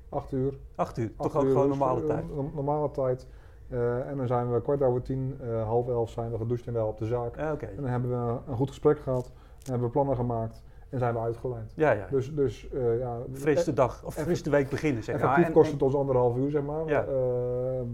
Acht 0.09 0.31
uur. 0.31 0.53
Acht 0.75 0.97
uur, 0.97 1.11
acht 1.17 1.31
toch 1.31 1.41
ook 1.41 1.47
gewoon 1.47 1.63
is, 1.71 1.77
normale 1.77 2.01
eh, 2.01 2.07
tijd. 2.07 2.35
no- 2.35 2.51
normale 2.53 2.91
tijd. 2.91 3.27
Eh, 3.69 4.07
en 4.09 4.17
dan 4.17 4.27
zijn 4.27 4.53
we 4.53 4.61
kwart 4.61 4.81
over 4.81 5.01
tien, 5.01 5.37
eh, 5.41 5.63
half 5.63 5.87
elf 5.87 6.09
zijn 6.09 6.31
we 6.31 6.37
gedoucht 6.37 6.67
en 6.67 6.73
wel 6.73 6.87
op 6.87 6.97
de 6.97 7.05
zaak. 7.05 7.37
Oké. 7.53 7.65
En 7.65 7.75
dan 7.75 7.85
hebben 7.85 8.09
we 8.09 8.37
een 8.47 8.55
goed 8.55 8.67
gesprek 8.69 8.99
gehad. 8.99 9.23
Dan 9.23 9.33
hebben 9.69 9.85
we 9.87 9.93
plannen 9.93 10.15
gemaakt 10.15 10.61
en 10.89 10.99
zijn 10.99 11.13
we 11.13 11.19
uitgelijnd. 11.19 11.73
Ja, 11.75 11.91
ja. 11.91 12.07
Dus, 12.09 12.35
dus 12.35 12.69
eh, 12.69 12.99
ja, 12.99 13.17
Fris 13.33 13.63
de 13.63 13.73
dag, 13.73 14.03
of 14.05 14.13
fris 14.13 14.43
de 14.43 14.49
week 14.49 14.69
beginnen, 14.69 15.03
zeg 15.03 15.15
maar. 15.15 15.23
effectief 15.23 15.47
en- 15.47 15.53
kost 15.53 15.67
en- 15.67 15.73
het 15.73 15.81
ons 15.83 15.95
anderhalf 15.95 16.37
uur, 16.37 16.49
zeg 16.49 16.63
maar. 16.63 16.85
Ja. 16.87 17.03
Eh, 17.03 17.79
eh, 17.79 17.85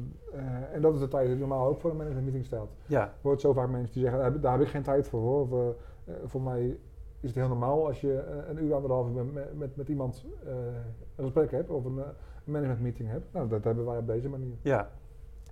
en 0.73 0.81
dat 0.81 0.93
is 0.93 0.99
de 0.99 1.07
tijd 1.07 1.27
die 1.27 1.35
normaal 1.35 1.67
ook 1.67 1.79
voor 1.79 1.89
een 1.89 1.95
managementmeeting 1.95 2.45
staat. 2.45 2.67
Ja, 2.85 3.01
Je 3.03 3.27
hoort 3.27 3.41
zo 3.41 3.53
vaak 3.53 3.69
mensen 3.69 3.93
die 3.93 4.01
zeggen, 4.03 4.41
daar 4.41 4.51
heb, 4.51 4.61
ik 4.61 4.67
geen 4.67 4.81
tijd 4.83 5.07
voor 5.07 5.19
hoor. 5.21 5.41
Of, 5.41 5.51
eh, 5.51 5.67
eh, 6.05 6.13
voor 6.25 6.41
mij 6.41 6.77
is 7.21 7.29
het 7.29 7.35
heel 7.35 7.47
normaal 7.47 7.87
als 7.87 8.01
je 8.01 8.17
eh, 8.19 8.49
een 8.49 8.63
uur, 8.63 8.73
anderhalf 8.73 9.07
uur 9.07 9.25
met, 9.25 9.57
met, 9.57 9.75
met 9.75 9.87
iemand 9.87 10.25
eh, 10.45 10.53
een 11.15 11.23
gesprek 11.23 11.51
hebt 11.51 11.69
of 11.69 11.85
een, 11.85 11.99
eh, 11.99 12.05
een 12.45 12.51
managementmeeting 12.51 13.09
hebt. 13.09 13.33
Nou, 13.33 13.47
dat 13.47 13.63
hebben 13.63 13.85
wij 13.85 13.97
op 13.97 14.07
deze 14.07 14.29
manier. 14.29 14.55
ja. 14.61 14.89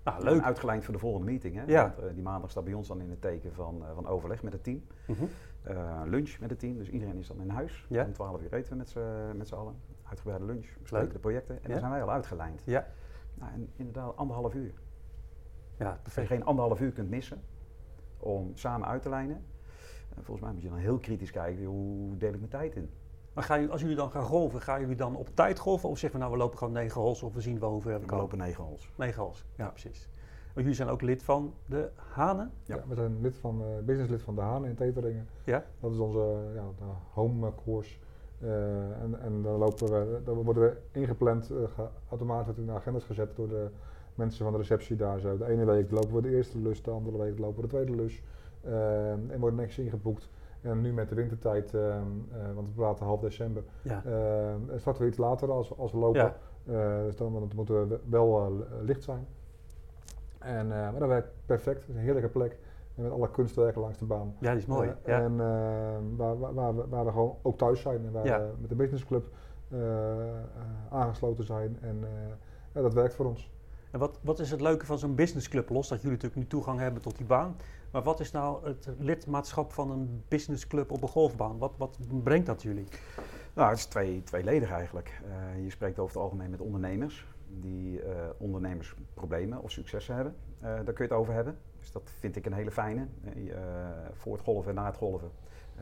Nou, 0.04 0.24
leuk. 0.24 0.42
Uitgelijnd 0.42 0.84
voor 0.84 0.94
de 0.94 1.00
volgende 1.00 1.26
meeting. 1.26 1.56
Hè? 1.56 1.64
Ja. 1.68 1.94
Want, 2.00 2.14
die 2.14 2.24
maandag 2.24 2.50
staat 2.52 2.64
bij 2.64 2.74
ons 2.74 2.88
dan 2.88 3.02
in 3.02 3.10
het 3.10 3.22
teken 3.22 3.54
van, 3.54 3.86
eh, 3.86 3.94
van 3.94 4.08
overleg 4.08 4.44
met 4.44 4.54
het 4.54 4.64
team. 4.64 4.82
Mhm. 5.08 5.24
Eh, 5.64 6.02
lunch 6.06 6.40
met 6.40 6.50
het 6.50 6.60
team, 6.60 6.78
dus 6.78 6.90
iedereen 6.90 7.18
is 7.18 7.28
dan 7.28 7.42
in 7.42 7.50
huis. 7.50 7.86
Ja. 7.90 8.06
Om 8.06 8.14
12 8.14 8.42
uur 8.42 8.54
eten 8.54 8.72
we 8.72 8.78
met 8.78 8.90
z'n 8.90 9.00
met 9.38 9.48
z'n 9.48 9.56
allen. 9.56 9.76
Uitgebreide 10.04 10.46
lunch, 10.46 10.68
bespreken 10.82 11.14
de 11.14 11.20
projecten. 11.20 11.56
En 11.56 11.62
Ja. 11.62 11.70
dan 11.70 11.80
zijn 11.80 11.92
wij 11.92 12.02
al 12.04 12.12
uitgelijnd. 12.12 12.62
Ja. 12.66 12.88
Nou, 13.34 13.52
en 13.54 13.70
inderdaad, 13.76 14.16
anderhalf 14.16 14.54
uur. 14.54 14.74
Ja, 15.78 15.86
Als 15.88 15.96
je 15.96 16.02
perfect. 16.02 16.28
geen 16.28 16.46
anderhalf 16.46 16.82
uur 16.82 16.92
kunt 16.92 17.10
missen 17.10 17.42
om 18.20 18.52
samen 18.54 18.88
uit 18.88 19.02
te 19.02 19.10
lijnen. 19.10 19.44
Volgens 20.16 20.42
mij 20.42 20.52
moet 20.54 20.62
je 20.62 20.70
dan 20.70 20.78
heel 20.78 20.98
kritisch 20.98 21.32
kijken, 21.32 21.66
hoe 21.66 22.18
deel 22.18 22.30
ik 22.34 22.38
mijn 22.40 22.50
tijd 22.52 22.76
in? 22.76 22.90
Maar 23.34 23.44
gaan 23.44 23.58
jullie, 23.58 23.72
als 23.72 23.82
jullie 23.82 23.96
dan 23.96 24.12
gaan 24.12 24.24
golven, 24.24 24.62
gaan 24.62 24.80
jullie 24.80 24.96
dan 24.96 25.16
op 25.16 25.30
tijd 25.34 25.60
golven? 25.60 25.90
Of 25.90 25.98
zeggen 25.98 26.20
we 26.20 26.26
nou, 26.26 26.38
we 26.38 26.44
lopen 26.44 26.58
gewoon 26.58 26.74
negen 26.74 27.02
holes 27.02 27.24
of 27.24 27.34
we 27.34 27.42
zien 27.42 27.60
wel 27.60 27.72
hoe 27.72 27.82
ver 27.82 27.94
we 27.94 28.00
We 28.00 28.06
komen? 28.06 28.24
lopen 28.24 28.38
negen 28.38 28.64
holes. 28.64 28.92
Negen 28.98 29.22
holes, 29.22 29.46
ja, 29.56 29.64
Ja. 29.64 29.70
precies. 29.70 30.10
Want 30.44 30.56
jullie 30.56 30.74
zijn 30.74 30.90
ook 30.90 31.02
lid 31.02 31.24
van 31.24 31.54
de 31.66 31.90
Hanen? 31.96 32.52
Ja. 32.64 32.76
Ja. 32.76 32.84
we 32.88 32.96
zijn 32.96 33.22
lid 33.22 33.36
van, 33.38 33.62
eh 33.62 33.68
businesslid 33.86 34.22
van 34.22 34.36
de 34.36 34.42
Haan 34.42 34.66
in 34.66 34.76
Teteringen. 34.76 35.28
Ja. 35.44 35.64
Dat 35.80 35.92
is 35.92 35.98
onze 36.00 36.20
eh, 36.20 36.56
ja, 36.56 36.62
de 36.78 36.84
home 37.14 37.52
course. 37.64 37.98
Eh, 38.42 39.02
en, 39.02 39.20
en 39.22 39.42
dan, 39.42 39.58
lopen 39.58 39.88
we, 39.88 40.22
dan 40.24 40.36
worden 40.44 40.64
we 40.64 40.78
ingepland, 41.00 41.50
eh, 41.52 41.58
ge- 41.76 41.88
automatisch 42.10 42.58
in 42.58 42.66
de 42.66 42.72
agendas 42.72 43.04
gezet 43.04 43.36
door 43.36 43.48
de 43.48 43.68
mensen 44.16 44.44
van 44.44 44.52
de 44.54 44.58
receptie 44.60 44.96
daar 44.96 45.20
zo. 45.20 45.38
De 45.38 45.46
ene 45.46 45.66
week 45.66 45.92
lopen 45.92 46.14
we 46.16 46.22
de 46.22 46.36
eerste 46.36 46.58
lus, 46.60 46.82
de 46.84 46.92
andere 46.92 47.18
week 47.18 47.40
lopen 47.40 47.56
we 47.56 47.62
de 47.62 47.68
tweede 47.68 47.96
lus. 47.96 48.22
Eh, 48.62 49.12
en 49.12 49.40
worden 49.40 49.60
netjes 49.60 49.86
ingeboekt. 49.86 50.30
En 50.62 50.82
nu 50.82 50.94
met 50.94 51.10
de 51.10 51.16
wintertijd, 51.16 51.74
eh, 51.74 51.96
eh, 51.98 52.02
want 52.54 52.68
we 52.68 52.74
praten 52.76 53.06
half 53.06 53.20
december, 53.20 53.64
Ja. 53.82 54.02
eh, 54.06 54.78
starten 54.78 55.02
we 55.04 55.08
iets 55.10 55.18
later 55.18 55.52
als, 55.52 55.78
als 55.78 55.92
we 55.92 55.98
lopen. 55.98 56.22
Ja. 56.22 56.36
Eh, 56.66 57.04
dus 57.06 57.16
dan 57.16 57.34
want 57.34 57.54
moeten 57.54 57.88
we 57.90 58.00
wel 58.10 58.40
eh, 58.42 58.52
licht 58.82 59.04
zijn. 59.04 59.28
En, 60.40 60.68
maar 60.68 61.00
dat 61.00 61.08
werkt 61.08 61.30
perfect. 61.46 61.80
Het 61.80 61.90
is 61.90 61.96
een 61.96 62.02
heerlijke 62.02 62.30
plek. 62.30 62.58
En 62.96 63.04
met 63.04 63.12
alle 63.12 63.30
kunstwerken 63.32 63.82
langs 63.82 63.98
de 63.98 64.06
baan. 64.06 64.36
ja, 64.40 64.50
die 64.52 64.60
is 64.60 64.66
mooi. 64.66 64.94
Ja. 65.06 65.20
En 65.22 65.38
waar, 66.18 66.40
waar, 66.40 66.54
waar, 66.54 66.76
we, 66.76 66.88
waar 66.90 67.06
we 67.06 67.12
gewoon 67.12 67.36
ook 67.42 67.58
thuis 67.58 67.82
zijn. 67.82 68.06
En 68.06 68.12
waar 68.12 68.26
Ja. 68.26 68.40
we 68.40 68.52
met 68.60 68.70
de 68.70 68.76
businessclub 68.76 69.28
aangesloten 70.90 71.44
zijn. 71.46 71.78
En 71.82 72.00
ja, 72.74 72.82
dat 72.82 72.94
werkt 72.94 73.14
voor 73.14 73.26
ons. 73.26 73.52
En 73.92 74.00
wat, 74.00 74.20
wat 74.24 74.40
is 74.40 74.52
het 74.52 74.62
leuke 74.62 74.86
van 74.86 74.98
zo'n 74.98 75.16
businessclub, 75.16 75.70
los 75.70 75.88
dat 75.88 75.98
jullie 76.02 76.16
natuurlijk 76.16 76.42
nu 76.42 76.48
toegang 76.48 76.80
hebben 76.80 77.02
tot 77.02 77.18
die 77.18 77.26
baan. 77.26 77.56
Maar 77.92 78.04
wat 78.04 78.20
is 78.20 78.32
nou 78.32 78.68
het 78.68 78.90
lidmaatschap 78.98 79.74
van 79.74 79.92
een 79.92 80.24
businessclub 80.28 80.92
op 80.92 81.02
een 81.02 81.08
golfbaan? 81.08 81.58
Wat, 81.58 81.74
wat 81.78 81.98
brengt 82.24 82.46
dat 82.46 82.62
jullie? 82.62 82.88
Nou, 83.54 83.70
het 83.70 83.78
is 83.78 83.86
twee, 83.86 84.24
tweeledig 84.24 84.72
eigenlijk. 84.72 85.22
Uh, 85.26 85.64
je 85.64 85.70
spreekt 85.70 86.00
over 86.00 86.14
het 86.14 86.24
algemeen 86.24 86.50
met 86.50 86.62
ondernemers 86.62 87.26
die 87.48 88.04
uh, 88.04 88.08
ondernemersproblemen 88.38 89.62
of 89.62 89.72
successen 89.72 90.16
hebben. 90.16 90.36
Uh, 90.58 90.64
daar 90.64 90.84
kun 90.84 90.96
je 90.96 91.04
het 91.04 91.12
over 91.12 91.34
hebben. 91.34 91.58
Dus 91.80 91.92
dat 91.92 92.12
vind 92.20 92.36
ik 92.36 92.46
een 92.46 92.54
hele 92.54 92.72
fijne. 92.72 93.08
voor 94.14 94.34
het 94.34 94.42
golven 94.42 94.70
en 94.70 94.76
na 94.76 94.86
het 94.86 94.96
golven. 94.96 95.32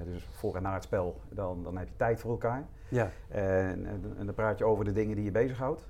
dus 0.04 0.24
voor 0.24 0.56
en 0.56 0.62
na 0.62 0.74
het 0.74 0.84
spel, 0.84 1.22
dan, 1.30 1.64
dan 1.64 1.78
heb 1.78 1.88
je 1.88 1.96
tijd 1.96 2.20
voor 2.20 2.32
elkaar. 2.32 2.68
Ja. 2.90 3.10
En, 3.28 3.86
en, 3.86 4.16
en 4.18 4.26
dan 4.26 4.36
praat 4.36 4.58
je 4.58 4.66
over 4.66 4.86
de 4.86 4.92
dingen 4.92 5.16
die 5.16 5.26
je 5.26 5.32
bezighoudt. 5.32 5.88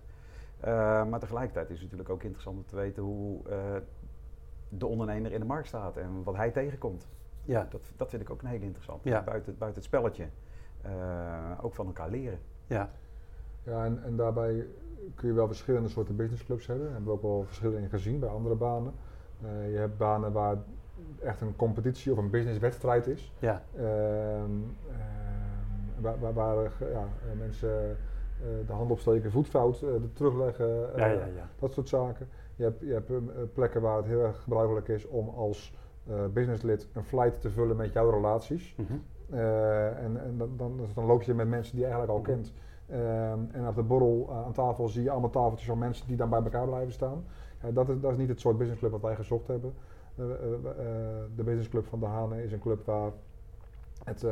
maar 1.09 1.19
tegelijkertijd 1.19 1.69
is 1.69 1.73
het 1.73 1.83
natuurlijk 1.83 2.09
ook 2.09 2.23
interessant 2.23 2.57
om 2.57 2.65
te 2.65 2.75
weten 2.75 3.03
hoe 3.03 3.41
de 4.69 4.85
ondernemer 4.85 5.31
in 5.31 5.39
de 5.39 5.45
markt 5.45 5.67
staat 5.67 5.97
en 5.97 6.23
wat 6.23 6.35
hij 6.35 6.51
tegenkomt. 6.51 7.07
Ja. 7.43 7.67
Dat, 7.69 7.81
dat 7.95 8.09
vind 8.09 8.21
ik 8.21 8.29
ook 8.29 8.41
een 8.41 8.47
hele 8.47 8.65
interessant. 8.65 9.03
Ja. 9.03 9.23
Buiten, 9.23 9.57
buiten 9.57 9.81
het 9.81 9.89
spelletje 9.89 10.27
uh, 10.85 11.51
ook 11.61 11.73
van 11.73 11.85
elkaar 11.85 12.09
leren. 12.09 12.39
Ja, 12.67 12.89
ja 13.63 13.85
en, 13.85 14.03
en 14.03 14.15
daarbij 14.15 14.67
kun 15.15 15.27
je 15.27 15.33
wel 15.33 15.47
verschillende 15.47 15.89
soorten 15.89 16.15
businessclubs 16.15 16.67
hebben. 16.67 16.85
Daar 16.85 16.93
hebben 16.93 17.11
we 17.11 17.17
ook 17.17 17.23
wel 17.25 17.43
verschillen 17.43 17.81
in 17.81 17.89
gezien 17.89 18.19
bij 18.19 18.29
andere 18.29 18.55
banen. 18.55 18.93
Uh, 19.43 19.71
je 19.71 19.77
hebt 19.77 19.97
banen 19.97 20.31
waar 20.31 20.57
echt 21.23 21.41
een 21.41 21.55
competitie 21.55 22.11
of 22.11 22.17
een 22.17 22.29
businesswedstrijd 22.29 23.07
is. 23.07 23.33
Ja. 23.39 23.63
Uh, 23.75 23.83
waar, 25.99 26.19
waar, 26.19 26.33
waar 26.33 26.71
ja, 26.79 27.07
mensen 27.37 27.97
de 28.67 28.73
hand 28.73 28.91
opsteken, 28.91 29.31
voetfout 29.31 29.83
terugleggen, 30.13 30.89
ja, 30.95 31.07
ja, 31.07 31.49
dat 31.59 31.73
soort 31.73 31.89
zaken. 31.89 32.27
Je 32.55 32.63
hebt, 32.63 32.79
je 32.79 32.93
hebt 32.93 33.53
plekken 33.53 33.81
waar 33.81 33.97
het 33.97 34.05
heel 34.05 34.21
erg 34.21 34.41
gebruikelijk 34.41 34.87
is 34.87 35.07
om 35.07 35.29
als 35.29 35.73
businesslid 36.33 36.87
een 36.93 37.03
flight 37.03 37.41
te 37.41 37.49
vullen 37.49 37.75
met 37.75 37.93
jouw 37.93 38.09
relaties. 38.09 38.75
Mm 38.77 38.85
-hmm. 38.87 39.03
Uh, 39.33 40.03
en, 40.03 40.23
en 40.23 40.37
dan, 40.37 40.49
dan, 40.57 40.79
dan, 40.93 41.05
loop 41.05 41.21
je 41.21 41.33
met 41.33 41.47
mensen 41.47 41.75
die 41.75 41.85
je 41.85 41.91
eigenlijk 41.91 42.17
al 42.17 42.23
mhm. 42.23 42.31
kent. 42.31 42.53
Uh, 42.89 43.31
en 43.31 43.67
op 43.67 43.75
de 43.75 43.83
borrel 43.83 44.27
uh, 44.29 44.45
aan 44.45 44.53
tafel 44.53 44.87
zie 44.87 45.03
je 45.03 45.11
allemaal 45.11 45.29
tafeltjes 45.29 45.67
van 45.67 45.77
mensen 45.77 46.07
die 46.07 46.17
dan 46.17 46.29
bij 46.29 46.43
elkaar 46.43 46.65
blijven 46.65 46.93
staan. 46.93 47.25
dat, 47.73 47.89
is, 47.89 47.99
dat 47.99 48.11
is 48.11 48.17
niet 48.17 48.29
het 48.29 48.39
soort 48.39 48.57
businessclub 48.57 48.91
wat 48.91 49.01
wij 49.01 49.15
gezocht 49.15 49.47
hebben. 49.47 49.73
de 51.35 51.43
businessclub 51.43 51.85
van 51.85 51.99
De 51.99 52.05
Hanen 52.05 52.43
is 52.43 52.51
een 52.51 52.59
club 52.59 52.85
waar 52.85 53.11
het 54.03 54.25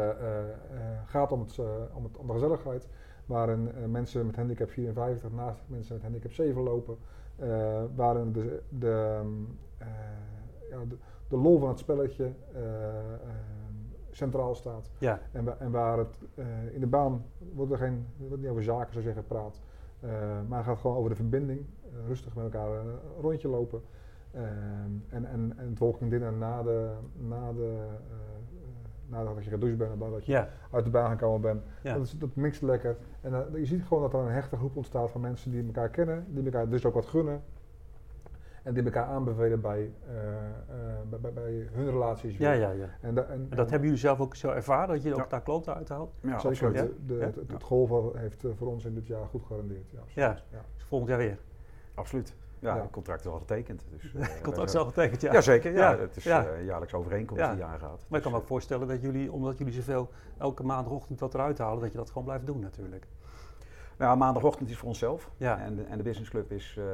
gaat 1.05 1.31
om, 1.31 1.39
het, 1.39 1.59
om, 1.93 2.03
het, 2.03 2.17
om 2.17 2.27
de 2.27 2.33
gezelligheid. 2.33 2.88
Waarin 3.25 3.70
mensen 3.91 4.25
met 4.25 4.36
handicap 4.36 4.70
54 4.70 5.32
naast 5.32 5.62
mensen 5.67 5.94
met 5.94 6.03
handicap 6.03 6.32
7 6.32 6.62
lopen. 6.62 6.98
waarin 7.96 8.32
de, 8.32 8.62
de, 8.70 9.22
ja, 10.70 10.86
de, 10.89 10.96
de, 11.27 11.38
lol 11.38 11.60
van 11.60 11.70
het 11.70 11.79
spelletje 11.79 12.32
centraal 14.15 14.55
staat. 14.55 14.89
Ja. 14.98 15.20
En, 15.32 15.60
en 15.60 15.72
waar 15.72 15.98
het 15.98 16.17
uh, 16.36 16.46
in 16.74 16.79
de 16.79 16.88
baan 16.88 17.25
wordt 17.53 17.72
er 17.72 17.77
geen, 17.77 18.05
wordt 18.17 18.41
niet 18.41 18.51
over 18.51 18.63
zaken 18.63 18.94
zo 18.94 19.01
zeggen 19.01 19.25
praat, 19.25 19.62
uh, 20.00 20.12
maar 20.48 20.58
het 20.58 20.67
gaat 20.67 20.79
gewoon 20.79 20.98
over 20.98 21.10
de 21.10 21.15
verbinding, 21.15 21.60
uh, 21.60 22.08
rustig 22.08 22.36
met 22.36 22.44
elkaar 22.44 22.70
een 22.70 22.96
rondje 23.22 23.48
lopen. 23.48 23.82
en, 24.32 25.03
en, 25.10 25.53
en 25.58 25.70
het 25.70 25.79
walking 25.79 26.10
dinner 26.10 26.34
na 26.34 26.63
de, 26.63 26.91
na 27.13 27.53
de 27.53 27.88
nadat 29.07 29.43
je 29.43 29.50
gedoucht 29.50 29.77
bent 29.77 29.91
en 29.91 29.97
nadat 29.97 30.25
je 30.25 30.31
ja. 30.31 30.50
uit 30.71 30.85
de 30.85 30.91
baan 30.91 31.09
gekomen 31.09 31.41
bent. 31.41 31.63
Ja. 31.83 31.93
Dat, 31.93 32.05
is, 32.05 32.12
dat 32.12 32.35
mixt 32.35 32.62
lekker. 32.62 32.97
En 33.21 33.45
je 33.53 33.65
ziet 33.65 33.83
gewoon 33.83 34.03
dat 34.03 34.13
er 34.13 34.19
een 34.19 34.33
hechte 34.33 34.57
groep 34.57 34.75
ontstaat 34.75 35.12
van 35.12 35.21
mensen 35.21 35.51
die 35.51 35.65
elkaar 35.65 35.89
kennen, 35.89 36.25
die 36.29 36.43
elkaar 36.43 36.69
dus 36.69 36.85
ook 36.85 36.93
wat 36.93 37.05
gunnen. 37.05 37.41
En 38.63 38.74
die 38.74 38.83
elkaar 38.83 39.05
aanbevelen 39.05 39.62
bij, 39.62 39.91
uh, 40.07 40.15
uh, 41.09 41.19
bij, 41.21 41.33
bij, 41.33 41.67
hun 41.71 41.89
relaties. 41.89 42.38
Ja, 42.38 42.51
ja, 42.51 42.69
ja. 42.69 42.89
En, 43.01 43.15
da, 43.15 43.21
en, 43.24 43.47
en 43.50 43.55
dat 43.57 43.69
hebben 43.69 43.88
jullie 43.88 44.03
zelf 44.03 44.19
ook 44.19 44.35
zo 44.35 44.50
ervaren, 44.50 44.88
dat 44.88 45.03
je 45.03 45.09
ja. 45.09 45.15
ook 45.15 45.29
daar 45.29 45.41
klanten 45.41 45.75
uithaalt? 45.75 46.13
Ja, 46.21 46.39
zeker. 46.39 46.74
Ja? 46.74 46.81
De, 46.81 46.93
de, 47.05 47.13
het, 47.13 47.35
het, 47.47 47.63
golven 47.63 48.19
heeft 48.19 48.45
voor 48.55 48.67
ons 48.67 48.85
in 48.85 48.93
dit 48.93 49.07
jaar 49.07 49.25
goed 49.27 49.41
gegarandeerd. 49.41 49.91
Ja, 49.91 50.00
ja. 50.51 50.65
Dus 50.75 50.85
volgend 50.85 51.09
jaar 51.09 51.19
weer? 51.19 51.38
Absoluut. 51.93 52.35
Ja, 52.65 52.81
het 52.81 52.91
contract 52.91 53.19
is 53.19 53.31
al 53.31 53.38
getekend. 53.38 53.86
Dus, 53.89 54.13
het 54.17 54.41
contract 54.50 54.69
is 54.69 54.75
al 54.75 54.86
getekend, 54.86 55.22
ja. 55.22 55.34
Jazeker, 55.34 55.74
ja. 55.74 55.98
Het 55.98 56.15
is 56.15 56.24
ja. 56.24 56.45
jaarlijks 56.65 56.93
overeenkomst 56.93 57.43
die 57.53 57.63
aangaat. 57.63 57.81
Maar 57.81 58.00
dus, 58.07 58.17
ik 58.17 58.22
kan 58.24 58.31
me 58.31 58.38
ook 58.38 58.48
voorstellen 58.48 58.88
dat 58.88 59.01
jullie, 59.01 59.31
omdat 59.31 59.57
jullie 59.57 59.74
zoveel 59.74 60.10
elke 60.38 60.63
maandagochtend 60.63 61.19
wat 61.19 61.34
eruit 61.34 61.57
halen, 61.57 61.81
dat 61.81 61.91
je 61.91 61.98
dat 61.98 62.07
gewoon 62.07 62.24
blijft 62.24 62.45
doen 62.45 62.60
natuurlijk. 62.60 63.07
Nou, 63.98 64.17
maandagochtend 64.17 64.69
is 64.69 64.77
voor 64.77 64.88
onszelf. 64.88 65.31
Ja. 65.38 65.60
En, 65.60 65.75
de, 65.75 65.84
en 65.84 65.98
de 65.98 66.03
businessclub 66.03 66.51
is, 66.51 66.75
uh, 66.79 66.86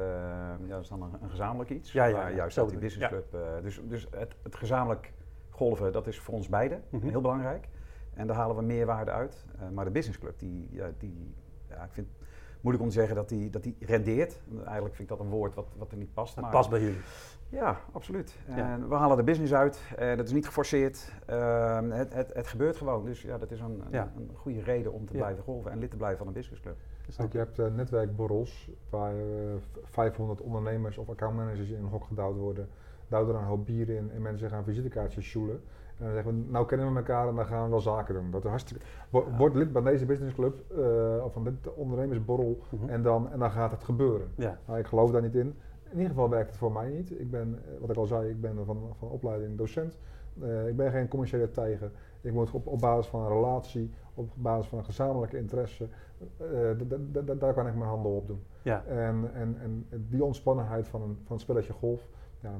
ja, 0.66 0.78
is 0.78 0.88
dan 0.88 1.02
een, 1.02 1.12
een, 1.22 1.30
gezamenlijk 1.30 1.70
iets. 1.70 1.92
Ja, 1.92 2.04
ja, 2.04 2.30
juist 2.30 2.56
dat 2.56 2.68
die 2.68 2.78
businessclub. 2.78 3.34
Uh, 3.34 3.40
dus 3.62 3.80
dus 3.84 4.06
het, 4.10 4.34
het, 4.42 4.56
gezamenlijk 4.56 5.12
golven, 5.50 5.92
dat 5.92 6.06
is 6.06 6.20
voor 6.20 6.34
ons 6.34 6.48
beiden 6.48 6.82
mm 6.88 7.00
-hmm. 7.00 7.08
heel 7.08 7.20
belangrijk. 7.20 7.68
En 8.14 8.26
daar 8.26 8.36
halen 8.36 8.56
we 8.56 8.62
meerwaarde 8.62 9.10
uit. 9.10 9.44
Uh, 9.56 9.68
maar 9.68 9.84
de 9.84 9.90
businessclub, 9.90 10.38
die, 10.38 10.68
ja, 10.70 10.90
die 10.98 11.34
ja, 11.68 11.84
ik 11.84 11.92
vind 11.92 12.08
moeilijk 12.62 12.84
om 12.84 12.90
te 12.90 12.98
zeggen 12.98 13.16
dat 13.16 13.28
die, 13.28 13.50
dat 13.50 13.62
die 13.62 13.76
rendeert. 13.80 14.40
Eigenlijk 14.64 14.94
vind 14.94 15.10
ik 15.10 15.16
dat 15.16 15.26
een 15.26 15.32
woord 15.32 15.54
wat, 15.54 15.66
wat 15.76 15.90
er 15.90 15.96
niet 15.96 16.14
past. 16.14 16.34
Het 16.34 16.44
maar, 16.44 16.52
past 16.52 16.70
bij 16.70 16.80
jullie. 16.80 17.00
Ja, 17.48 17.80
absoluut. 17.92 18.36
En 18.46 18.88
we 18.88 18.94
halen 18.94 19.16
de 19.16 19.22
business 19.22 19.52
uit. 19.54 19.80
En 19.96 20.16
dat 20.16 20.26
is 20.26 20.32
niet 20.32 20.46
geforceerd. 20.46 21.12
Ehm, 21.26 21.90
het, 21.90 22.14
het, 22.14 22.34
het, 22.34 22.46
gebeurt 22.46 22.76
gewoon. 22.76 23.04
Dus 23.04 23.22
ja, 23.22 23.38
dat 23.38 23.50
is 23.50 23.60
een, 23.60 23.82
een, 23.90 24.00
een 24.16 24.30
goede 24.34 24.62
reden 24.62 24.92
om 24.92 25.06
te 25.06 25.12
blijven 25.12 25.42
golven 25.42 25.70
en 25.70 25.78
lid 25.78 25.90
te 25.90 25.96
blijven 25.96 26.18
van 26.18 26.26
een 26.26 26.32
businessclub. 26.32 26.76
Dus 27.06 27.16
je 27.16 27.38
hebt 27.38 27.58
uh, 27.58 27.66
netwerkborrels 27.66 28.70
waar 28.90 29.14
uh, 29.14 29.52
eh, 29.52 29.58
500 29.82 30.40
ondernemers 30.40 30.98
of 30.98 31.08
accountmanagers 31.08 31.68
in 31.68 31.78
een 31.78 31.88
hok 31.88 32.04
gedouwd 32.04 32.36
worden. 32.36 32.68
Douwen 33.08 33.34
er 33.34 33.40
een 33.40 33.46
hoop 33.46 33.66
bieren 33.66 33.96
in 33.96 34.10
en 34.10 34.22
mensen 34.22 34.50
gaan 34.50 34.64
visitekaartjes 34.64 35.24
sjoelen. 35.24 35.62
En 36.02 36.08
dan 36.08 36.14
zeggen 36.16 36.44
we, 36.44 36.50
nou 36.50 36.66
kennen 36.66 36.92
we 36.92 36.98
elkaar 36.98 37.28
en 37.28 37.34
dan 37.34 37.46
gaan 37.46 37.64
we 37.64 37.70
wel 37.70 37.80
zaken 37.80 38.14
doen. 38.14 38.30
Dat 38.30 38.44
is 38.44 38.50
hartstikke, 38.50 38.84
word 39.10 39.54
lid 39.54 39.72
bij 39.72 39.82
deze 39.82 40.06
businessclub 40.06 40.64
uh, 40.78 41.24
of 41.24 41.32
van 41.32 41.44
dit 41.44 41.74
ondernemersborrel 41.74 42.58
mhm. 42.68 42.88
en, 42.88 43.02
dan, 43.02 43.32
en 43.32 43.38
dan 43.38 43.50
gaat 43.50 43.70
het 43.70 43.84
gebeuren. 43.84 44.28
Ja. 44.34 44.58
Nou, 44.66 44.78
ik 44.78 44.86
geloof 44.86 45.10
daar 45.10 45.22
niet 45.22 45.34
in. 45.34 45.54
In 45.90 45.98
ieder 45.98 46.08
geval 46.08 46.28
werkt 46.28 46.48
het 46.48 46.58
voor 46.58 46.72
mij 46.72 46.88
niet. 46.88 47.20
Ik 47.20 47.30
ben, 47.30 47.58
wat 47.80 47.90
ik 47.90 47.96
al 47.96 48.06
zei, 48.06 48.30
ik 48.30 48.40
ben 48.40 48.64
van, 48.64 48.94
van 48.98 49.08
opleiding 49.08 49.58
docent. 49.58 49.98
ik 50.66 50.76
ben 50.76 50.90
geen 50.90 51.08
commerciële 51.08 51.50
tijger. 51.50 51.90
Ik 52.20 52.32
moet 52.32 52.50
op, 52.50 52.66
op 52.66 52.80
basis 52.80 53.06
van 53.06 53.20
een 53.20 53.28
relatie, 53.28 53.90
op 54.14 54.30
basis 54.34 54.66
van 54.66 54.78
een 54.78 54.84
gezamenlijke 54.84 55.38
interesse, 55.38 55.88
daar 57.38 57.54
kan 57.54 57.66
ik 57.66 57.74
mijn 57.74 57.88
handen 57.88 58.12
op 58.12 58.26
doen. 58.26 58.42
Ja. 58.62 58.84
En, 58.84 59.30
en, 59.34 59.56
en 59.60 59.86
die 60.08 60.24
ontspannenheid 60.24 60.88
van 60.88 61.02
een, 61.02 61.18
van 61.24 61.40
spelletje 61.40 61.72
golf, 61.72 62.08
ja, 62.40 62.50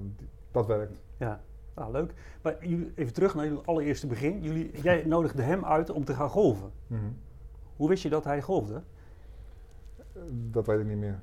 dat 0.50 0.66
werkt. 0.66 0.98
Ja, 1.16 1.40
nou, 1.74 1.92
leuk. 1.92 2.12
Maar 2.42 2.66
jullie, 2.66 2.92
even 2.94 3.12
terug 3.12 3.34
naar 3.34 3.44
jullie 3.44 3.60
allereerste 3.64 4.06
begin. 4.06 4.42
Jullie, 4.42 4.82
jij 4.82 5.04
nodigde 5.06 5.42
hem 5.42 5.64
uit 5.64 5.90
om 5.90 6.04
te 6.04 6.14
gaan 6.14 6.28
golven. 6.28 6.70
Mm 6.86 6.98
-hmm. 6.98 7.16
Hoe 7.76 7.88
wist 7.88 8.02
je 8.02 8.08
dat 8.08 8.24
hij 8.24 8.42
golfde? 8.42 8.82
Dat 10.50 10.66
weet 10.66 10.80
ik 10.80 10.86
niet 10.86 10.98
meer. 10.98 11.20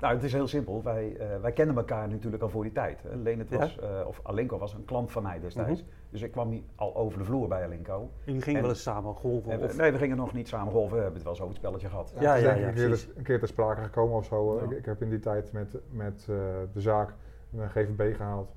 Nou, 0.00 0.14
het 0.14 0.22
is 0.22 0.32
heel 0.32 0.46
simpel. 0.46 0.82
Wij, 0.82 1.16
uh, 1.20 1.40
wij 1.40 1.52
kennen 1.52 1.76
elkaar 1.76 2.08
natuurlijk 2.08 2.42
al 2.42 2.48
voor 2.48 2.62
die 2.62 2.72
tijd. 2.72 3.02
het 3.24 3.50
was, 3.50 3.78
uh, 3.82 4.06
of 4.06 4.20
Alinko 4.22 4.58
was 4.58 4.74
een 4.74 4.84
klant 4.84 5.10
van 5.10 5.22
mij 5.22 5.40
destijds. 5.40 5.82
Mhm. 5.82 5.90
Dus 6.10 6.22
ik 6.22 6.32
kwam 6.32 6.62
al 6.74 6.96
over 6.96 7.18
de 7.18 7.24
vloer 7.24 7.48
bij 7.48 7.64
Alinko. 7.64 8.10
Jullie 8.24 8.42
gingen 8.42 8.60
wel 8.60 8.70
eens 8.70 8.82
samen 8.82 9.14
golven? 9.14 9.62
Of? 9.62 9.76
Nee, 9.76 9.92
we 9.92 9.98
gingen 9.98 10.16
nog 10.16 10.32
niet 10.32 10.48
samen 10.48 10.72
golven. 10.72 10.96
We 10.96 11.02
hebben 11.02 11.14
het 11.14 11.24
wel 11.24 11.34
zo 11.34 11.46
het 11.46 11.56
spelletje 11.56 11.88
gehad. 11.88 12.14
Ja, 12.18 12.34
ja, 12.34 12.54
ja, 12.54 12.68
een, 12.68 12.74
keer, 12.74 13.06
een 13.16 13.22
keer 13.22 13.38
ter 13.38 13.48
sprake 13.48 13.82
gekomen 13.82 14.16
of 14.16 14.24
zo. 14.24 14.58
Ik, 14.58 14.70
ik, 14.70 14.84
heb 14.84 15.02
in 15.02 15.10
die 15.10 15.18
tijd 15.18 15.52
met, 15.52 15.76
met 15.90 16.26
uh, 16.30 16.36
de 16.72 16.80
zaak 16.80 17.14
een 17.56 17.70
GVB 17.70 18.16
gehaald. 18.16 18.54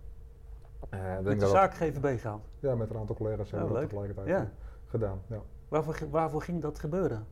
Met 1.23 1.39
de 1.39 1.47
zaak 1.47 1.73
GVB 1.73 2.19
gehaald? 2.19 2.49
Ja, 2.59 2.75
met 2.75 2.89
een 2.89 2.97
aantal 2.97 3.15
collega's 3.15 3.51
hebben 3.51 3.69
we 3.69 3.73
dat 3.73 3.83
tegelijkertijd 3.89 4.47
gedaan. 4.85 5.21
Ja. 5.27 5.41
Waarvoor, 5.67 5.97
waarvoor 6.09 6.41
ging 6.41 6.61
dat 6.61 6.79
gebeuren? 6.79 7.25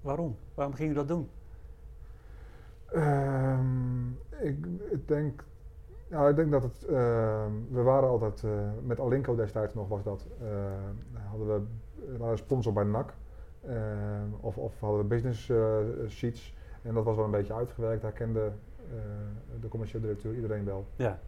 Waarom? 0.00 0.36
Waarom 0.54 0.74
ging 0.74 0.88
je 0.88 0.94
dat 0.94 1.08
doen? 1.08 1.30
Um, 2.94 4.18
ik, 4.40 4.66
ik, 4.90 5.08
denk, 5.08 5.44
nou, 6.08 6.30
ik 6.30 6.36
denk 6.36 6.50
dat 6.50 6.62
het, 6.62 6.86
uh, 6.90 7.46
we 7.70 7.82
waren 7.82 8.08
altijd, 8.08 8.42
uh, 8.42 8.50
met 8.82 9.00
Alinco 9.00 9.34
destijds 9.34 9.74
nog 9.74 9.88
was 9.88 10.02
dat, 10.02 10.26
uh, 10.42 10.48
hadden 11.28 11.46
we, 11.46 12.16
waren 12.18 12.38
sponsor 12.38 12.72
bij 12.72 12.84
NAC. 12.84 13.14
Ehm, 13.66 14.28
of, 14.40 14.58
of 14.58 14.80
hadden 14.80 14.98
we 14.98 15.04
business 15.04 15.48
eh, 15.48 15.76
sheets 16.08 16.54
en 16.82 16.94
dat 16.94 17.04
was 17.04 17.16
wel 17.16 17.24
een 17.24 17.30
beetje 17.30 17.54
uitgewerkt. 17.54 18.02
Daar 18.02 18.12
kende 18.12 18.52
de 19.60 19.68
commerciële 19.68 20.02
directeur 20.02 20.34
iedereen 20.34 20.64
wel. 20.64 20.86
Ja. 20.96 21.18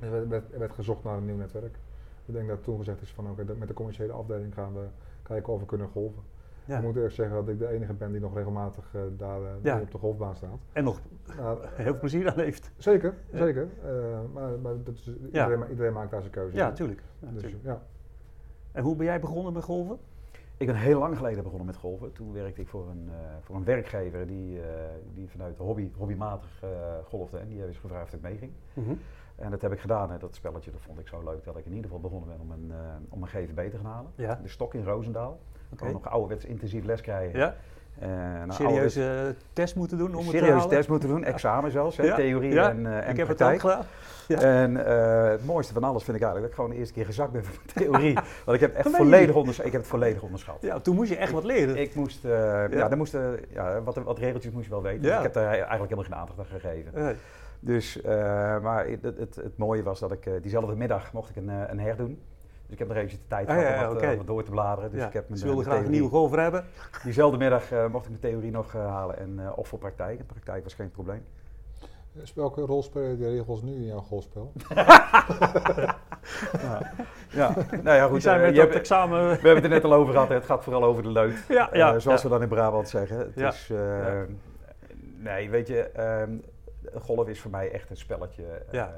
Er 0.00 0.10
werd, 0.10 0.28
werd, 0.28 0.56
werd, 0.56 0.72
gezocht 0.72 1.04
naar 1.04 1.16
een 1.16 1.24
nieuw 1.24 1.36
netwerk. 1.36 1.78
Ik 2.26 2.34
denk 2.34 2.48
dat 2.48 2.62
toen 2.62 2.78
gezegd 2.78 3.02
is 3.02 3.12
van 3.12 3.30
oké, 3.30 3.42
okay, 3.42 3.56
met 3.56 3.68
de 3.68 3.74
commerciële 3.74 4.12
afdeling 4.12 4.54
gaan 4.54 4.74
we 4.74 4.84
kijken 5.22 5.52
of 5.52 5.60
we 5.60 5.66
kunnen 5.66 5.88
golven. 5.88 6.22
Ja. 6.64 6.76
Ik 6.76 6.82
moet 6.82 6.94
eerlijk 6.94 7.14
zeggen 7.14 7.36
dat 7.36 7.48
ik 7.48 7.58
de 7.58 7.68
enige 7.68 7.92
ben 7.92 8.12
die 8.12 8.20
nog 8.20 8.34
regelmatig 8.34 8.92
uh, 8.96 9.02
daar 9.16 9.40
uh, 9.40 9.80
op 9.80 9.90
de 9.90 9.98
golfbaan 9.98 10.34
staat. 10.34 10.58
En 10.72 10.84
nog 10.84 11.00
heel 11.64 11.84
veel 11.84 11.98
plezier 11.98 12.30
aan 12.30 12.38
heeft. 12.38 12.70
Zeker, 12.76 13.14
zeker. 13.32 13.68
Uh, 13.84 14.18
maar, 14.32 14.58
maar 14.58 14.82
dat 14.84 14.94
is, 14.94 15.06
iedereen, 15.06 15.70
iedereen, 15.70 15.92
maakt 15.92 16.10
daar 16.10 16.20
zijn 16.20 16.32
keuze. 16.32 16.56
Ja, 16.56 16.72
tuurlijk. 16.72 17.02
Ja, 17.18 17.28
dus, 17.32 17.54
ja. 17.62 17.82
En 18.72 18.82
hoe 18.82 18.96
ben 18.96 19.06
jij 19.06 19.20
begonnen 19.20 19.52
met 19.52 19.64
golven? 19.64 19.98
Ik 20.56 20.66
ben 20.66 20.76
heel 20.76 20.98
lang 20.98 21.16
geleden 21.16 21.42
begonnen 21.42 21.66
met 21.66 21.76
golven. 21.76 22.12
Toen 22.12 22.32
werkte 22.32 22.60
ik 22.60 22.68
voor 22.68 22.88
een, 22.88 23.04
uh, 23.06 23.14
voor 23.40 23.56
een 23.56 23.64
werkgever 23.64 24.26
die, 24.26 24.56
uh, 24.56 24.62
die 25.14 25.28
vanuit 25.28 25.56
hobby, 25.56 25.90
hobbymatig 25.96 26.62
uh, 26.64 26.70
golfde. 27.04 27.38
En 27.38 27.48
die 27.48 27.56
heeft 27.56 27.68
eens 27.68 27.78
gevraagd 27.78 28.06
of 28.06 28.14
ik 28.14 28.20
meeging. 28.20 28.52
Mm 28.74 28.84
-hmm. 28.84 28.98
En 29.40 29.50
dat 29.50 29.62
heb 29.62 29.72
ik 29.72 29.80
gedaan. 29.80 30.12
En 30.12 30.18
dat 30.18 30.34
spelletje 30.34 30.70
dat 30.70 30.80
vond 30.80 30.98
ik 30.98 31.08
zo 31.08 31.22
leuk 31.24 31.44
dat 31.44 31.56
ik 31.56 31.64
in 31.64 31.70
ieder 31.74 31.84
geval 31.84 32.00
begonnen 32.00 32.28
ben 32.28 32.40
om 32.40 32.50
een, 32.50 32.72
om 33.08 33.22
een 33.22 33.28
GVB 33.28 33.70
te 33.70 33.76
gaan 33.76 33.92
halen. 33.92 34.10
Ja. 34.14 34.40
De 34.42 34.48
stok 34.48 34.74
in 34.74 34.84
Roosendaal. 34.84 35.38
Okay. 35.72 35.88
Ik 35.88 35.94
nog 35.94 36.08
ouderwets 36.08 36.44
intensief 36.44 36.84
les 36.84 37.00
krijgen. 37.00 37.38
Ja. 37.38 37.54
Uh, 38.02 38.08
serieuze 38.48 39.34
test 39.52 39.76
moeten 39.76 39.98
doen 39.98 40.14
om 40.14 40.26
het 40.26 40.38
te 40.38 40.50
halen? 40.50 40.68
test 40.68 40.88
moeten 40.88 41.08
doen, 41.08 41.24
examen 41.24 41.70
zelfs, 41.70 41.96
ja. 41.96 42.14
theorie 42.14 42.52
ja. 42.52 42.70
en, 42.70 42.78
uh, 42.78 43.08
en 43.08 43.08
ik 43.08 43.24
praktijk. 43.24 43.28
heb 43.28 43.28
het 43.28 43.42
ook 43.42 43.60
gedaan. 43.60 43.84
En 44.28 44.70
uh, 44.70 45.30
het 45.30 45.44
mooiste 45.44 45.72
van 45.72 45.84
alles 45.84 46.04
vind 46.04 46.16
ik 46.16 46.22
eigenlijk 46.22 46.40
dat 46.40 46.50
ik 46.50 46.54
gewoon 46.54 46.70
de 46.70 46.76
eerste 46.76 46.94
keer 46.94 47.04
gezakt 47.04 47.32
ben 47.32 47.44
van 47.48 47.54
theorie. 47.74 48.14
Want 48.44 48.54
ik 48.54 48.60
heb, 48.60 48.74
echt 48.74 48.96
volledig 48.96 49.34
onders 49.34 49.58
ik 49.58 49.72
heb 49.72 49.80
het 49.80 49.90
volledig 49.90 50.22
onderschat. 50.22 50.58
Ja, 50.60 50.78
toen 50.78 50.94
moest 50.94 51.10
je 51.10 51.16
echt 51.16 51.32
wat 51.32 51.44
leren. 51.44 51.76
Ik 51.76 51.94
moest, 51.94 52.22
ja, 52.22 52.88
dan 52.88 52.98
moesten, 52.98 53.40
ja 53.48 53.82
wat, 53.82 53.96
wat 53.96 54.18
regeltjes 54.18 54.52
moest 54.52 54.64
je 54.64 54.70
wel 54.70 54.82
weten. 54.82 55.02
Dus 55.02 55.16
ik 55.16 55.22
heb 55.22 55.32
daar 55.32 55.46
eigenlijk 55.46 55.82
helemaal 55.82 56.04
geen 56.04 56.14
aandacht 56.14 56.38
aan 56.38 56.60
gegeven. 56.60 57.16
Dus, 57.60 58.00
maar 58.62 58.86
het, 58.86 59.02
het, 59.02 59.36
het, 59.36 59.58
mooie 59.58 59.82
was 59.82 60.00
dat 60.00 60.12
ik 60.12 60.42
diezelfde 60.42 60.76
middag 60.76 61.12
mocht 61.12 61.30
ik 61.30 61.36
een, 61.36 61.48
een 61.48 61.80
herdoen. 61.80 62.18
Dus 62.70 62.78
ik 62.78 62.86
heb 62.88 62.88
nog 62.88 63.04
eventjes 63.04 63.20
de 63.20 63.26
tijd 63.28 63.46
gehad 63.48 63.64
ah, 63.64 63.70
ja, 63.70 63.88
om, 63.88 63.94
wat, 63.94 64.02
uh, 64.02 64.16
wat, 64.16 64.26
door 64.26 64.42
te 64.42 64.50
bladeren. 64.50 64.90
Dus 64.90 65.00
ja. 65.00 65.06
ik 65.06 65.12
heb 65.12 65.28
mijn, 65.28 65.40
Ze 65.40 65.46
wilden 65.46 65.64
graag 65.64 65.84
een 65.84 65.90
nieuwe 65.90 66.08
golf 66.08 66.34
hebben. 66.34 66.64
Diezelfde 67.02 67.38
middag 67.38 67.72
uh, 67.72 67.86
mocht 67.86 68.04
ik 68.04 68.10
mijn 68.10 68.22
theorie 68.22 68.50
nog 68.50 68.74
uh, 68.74 68.86
halen 68.86 69.18
en 69.18 69.54
of 69.54 69.68
voor 69.68 69.78
praktijk. 69.78 70.18
De 70.18 70.24
praktijk 70.24 70.62
was 70.62 70.74
geen 70.74 70.90
probleem. 70.90 71.24
Dus 72.12 72.34
welke 72.34 72.60
rol 72.60 72.82
spelen 72.82 73.18
die 73.18 73.28
regels 73.28 73.62
nu 73.62 73.74
in 73.74 73.84
jouw 73.84 74.00
golfspel? 74.00 74.52
ja. 76.62 76.92
ja, 77.30 77.54
nou 77.82 77.96
ja, 77.96 78.06
goed. 78.06 78.22
zijn 78.22 78.40
met 78.40 78.54
je 78.54 78.60
hebt, 78.60 78.74
examen. 78.74 79.20
We 79.20 79.28
hebben 79.28 79.54
het 79.54 79.64
er 79.64 79.70
net 79.70 79.84
al 79.84 79.92
over 79.92 80.12
gehad. 80.12 80.28
Hè. 80.28 80.34
Het 80.34 80.44
gaat 80.44 80.64
vooral 80.64 80.84
over 80.84 81.02
de 81.02 81.10
leut. 81.10 81.44
Ja, 81.48 81.68
ja, 81.72 81.98
zoals 81.98 82.22
we 82.22 82.28
dan 82.28 82.42
in 82.42 82.48
Brabant 82.48 82.88
zeggen. 82.88 83.18
Het 83.18 83.36
is, 83.36 83.72
nee, 85.16 85.50
weet 85.50 85.68
je, 85.68 85.90
um, 86.22 86.42
golf 86.94 87.28
is 87.28 87.40
voor 87.40 87.50
mij 87.50 87.70
echt 87.70 87.90
een 87.90 87.96
spelletje. 87.96 88.62
Ja. 88.70 88.94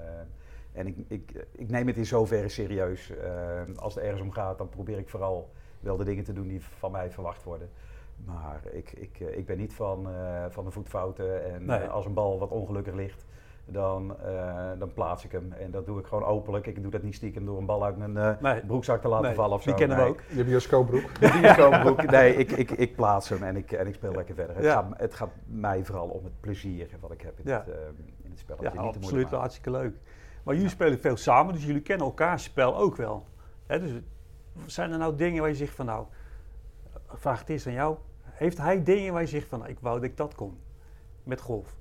En 0.72 0.86
ik, 0.86 0.96
ik, 1.08 1.46
ik 1.52 1.70
neem 1.70 1.86
het 1.86 1.96
in 1.96 2.06
zoverre 2.06 2.48
serieus. 2.48 3.10
Uh, 3.10 3.76
als 3.76 3.94
het 3.94 4.04
ergens 4.04 4.22
om 4.22 4.30
gaat, 4.30 4.58
dan 4.58 4.68
probeer 4.68 4.98
ik 4.98 5.08
vooral 5.08 5.50
wel 5.80 5.96
de 5.96 6.04
dingen 6.04 6.24
te 6.24 6.32
doen 6.32 6.48
die 6.48 6.60
van 6.60 6.92
mij 6.92 7.10
verwacht 7.10 7.44
worden. 7.44 7.70
Maar 8.24 8.60
ik, 8.70 8.92
ik, 8.92 9.20
eh, 9.20 9.36
ik 9.36 9.46
ben 9.46 9.58
niet 9.58 9.74
van, 9.74 10.08
uh, 10.08 10.44
van 10.48 10.64
de 10.64 10.70
voetfouten. 10.70 11.52
En 11.52 11.64
nee. 11.64 11.86
als 11.86 12.06
een 12.06 12.14
bal 12.14 12.38
wat 12.38 12.50
ongelukkig 12.50 12.94
ligt, 12.94 13.24
dan, 13.64 14.16
uh, 14.26 14.70
dan 14.78 14.92
plaats 14.92 15.24
ik 15.24 15.32
hem. 15.32 15.52
En 15.52 15.70
dat 15.70 15.86
doe 15.86 15.98
ik 15.98 16.06
gewoon 16.06 16.24
openlijk. 16.24 16.66
Ik 16.66 16.82
doe 16.82 16.90
dat 16.90 17.02
niet 17.02 17.14
stiekem 17.14 17.44
door 17.44 17.58
een 17.58 17.66
bal 17.66 17.84
uit 17.84 17.96
mijn 17.96 18.38
nee. 18.40 18.60
broekzak 18.66 19.00
te 19.00 19.08
laten 19.08 19.26
nee. 19.26 19.34
vallen 19.34 19.56
of 19.56 19.62
zo. 19.62 19.68
Die 19.68 19.78
kennen 19.78 19.96
we 19.96 20.02
ook. 20.02 20.20
Je 20.28 20.44
bioscoopbroek. 20.44 21.14
De 21.20 21.38
bioscoopbroek. 21.40 22.10
Nee, 22.10 22.34
ik, 22.34 22.50
ik, 22.50 22.70
ik 22.70 22.96
plaats 22.96 23.28
hem 23.28 23.42
en 23.42 23.56
ik, 23.56 23.72
en 23.72 23.86
ik 23.86 23.94
speel 23.94 24.12
lekker 24.12 24.34
verder. 24.34 24.56
Het, 24.56 24.64
ja. 24.64 24.72
gaat, 24.72 24.98
het 24.98 25.14
gaat 25.14 25.30
mij 25.44 25.84
vooral 25.84 26.08
om 26.08 26.24
het 26.24 26.40
plezier 26.40 26.88
wat 27.00 27.12
ik 27.12 27.20
heb 27.20 27.38
in, 27.38 27.44
ja. 27.46 27.64
het, 27.66 27.74
in 28.22 28.30
het 28.30 28.38
spelletje. 28.38 28.70
Ja, 28.74 28.82
niet 28.82 28.96
absoluut. 28.96 29.30
Hartstikke 29.30 29.70
leuk. 29.70 29.96
Maar 30.42 30.54
jullie 30.54 30.70
spelen 30.70 31.00
veel 31.00 31.16
samen, 31.16 31.54
dus 31.54 31.64
jullie 31.64 31.82
kennen 31.82 32.06
elkaars 32.06 32.42
spel 32.42 32.76
ook 32.76 32.96
wel. 32.96 33.26
dus 33.66 33.90
zijn 34.66 34.92
er 34.92 34.98
nou 34.98 35.16
dingen 35.16 35.40
waar 35.40 35.50
je 35.50 35.56
zegt 35.56 35.74
van 35.74 35.86
nou, 35.86 36.06
vraag 37.06 37.38
het 37.38 37.48
eerst 37.48 37.66
aan 37.66 37.72
jou. 37.72 37.96
Heeft 38.22 38.58
hij 38.58 38.82
dingen 38.82 39.12
waar 39.12 39.22
je 39.22 39.28
zegt 39.28 39.46
van 39.46 39.58
nou, 39.58 39.70
ik 39.70 39.78
wou 39.80 40.00
dat 40.00 40.10
ik 40.10 40.16
dat 40.16 40.34
kon 40.34 40.58
met 41.22 41.40
golf? 41.40 41.76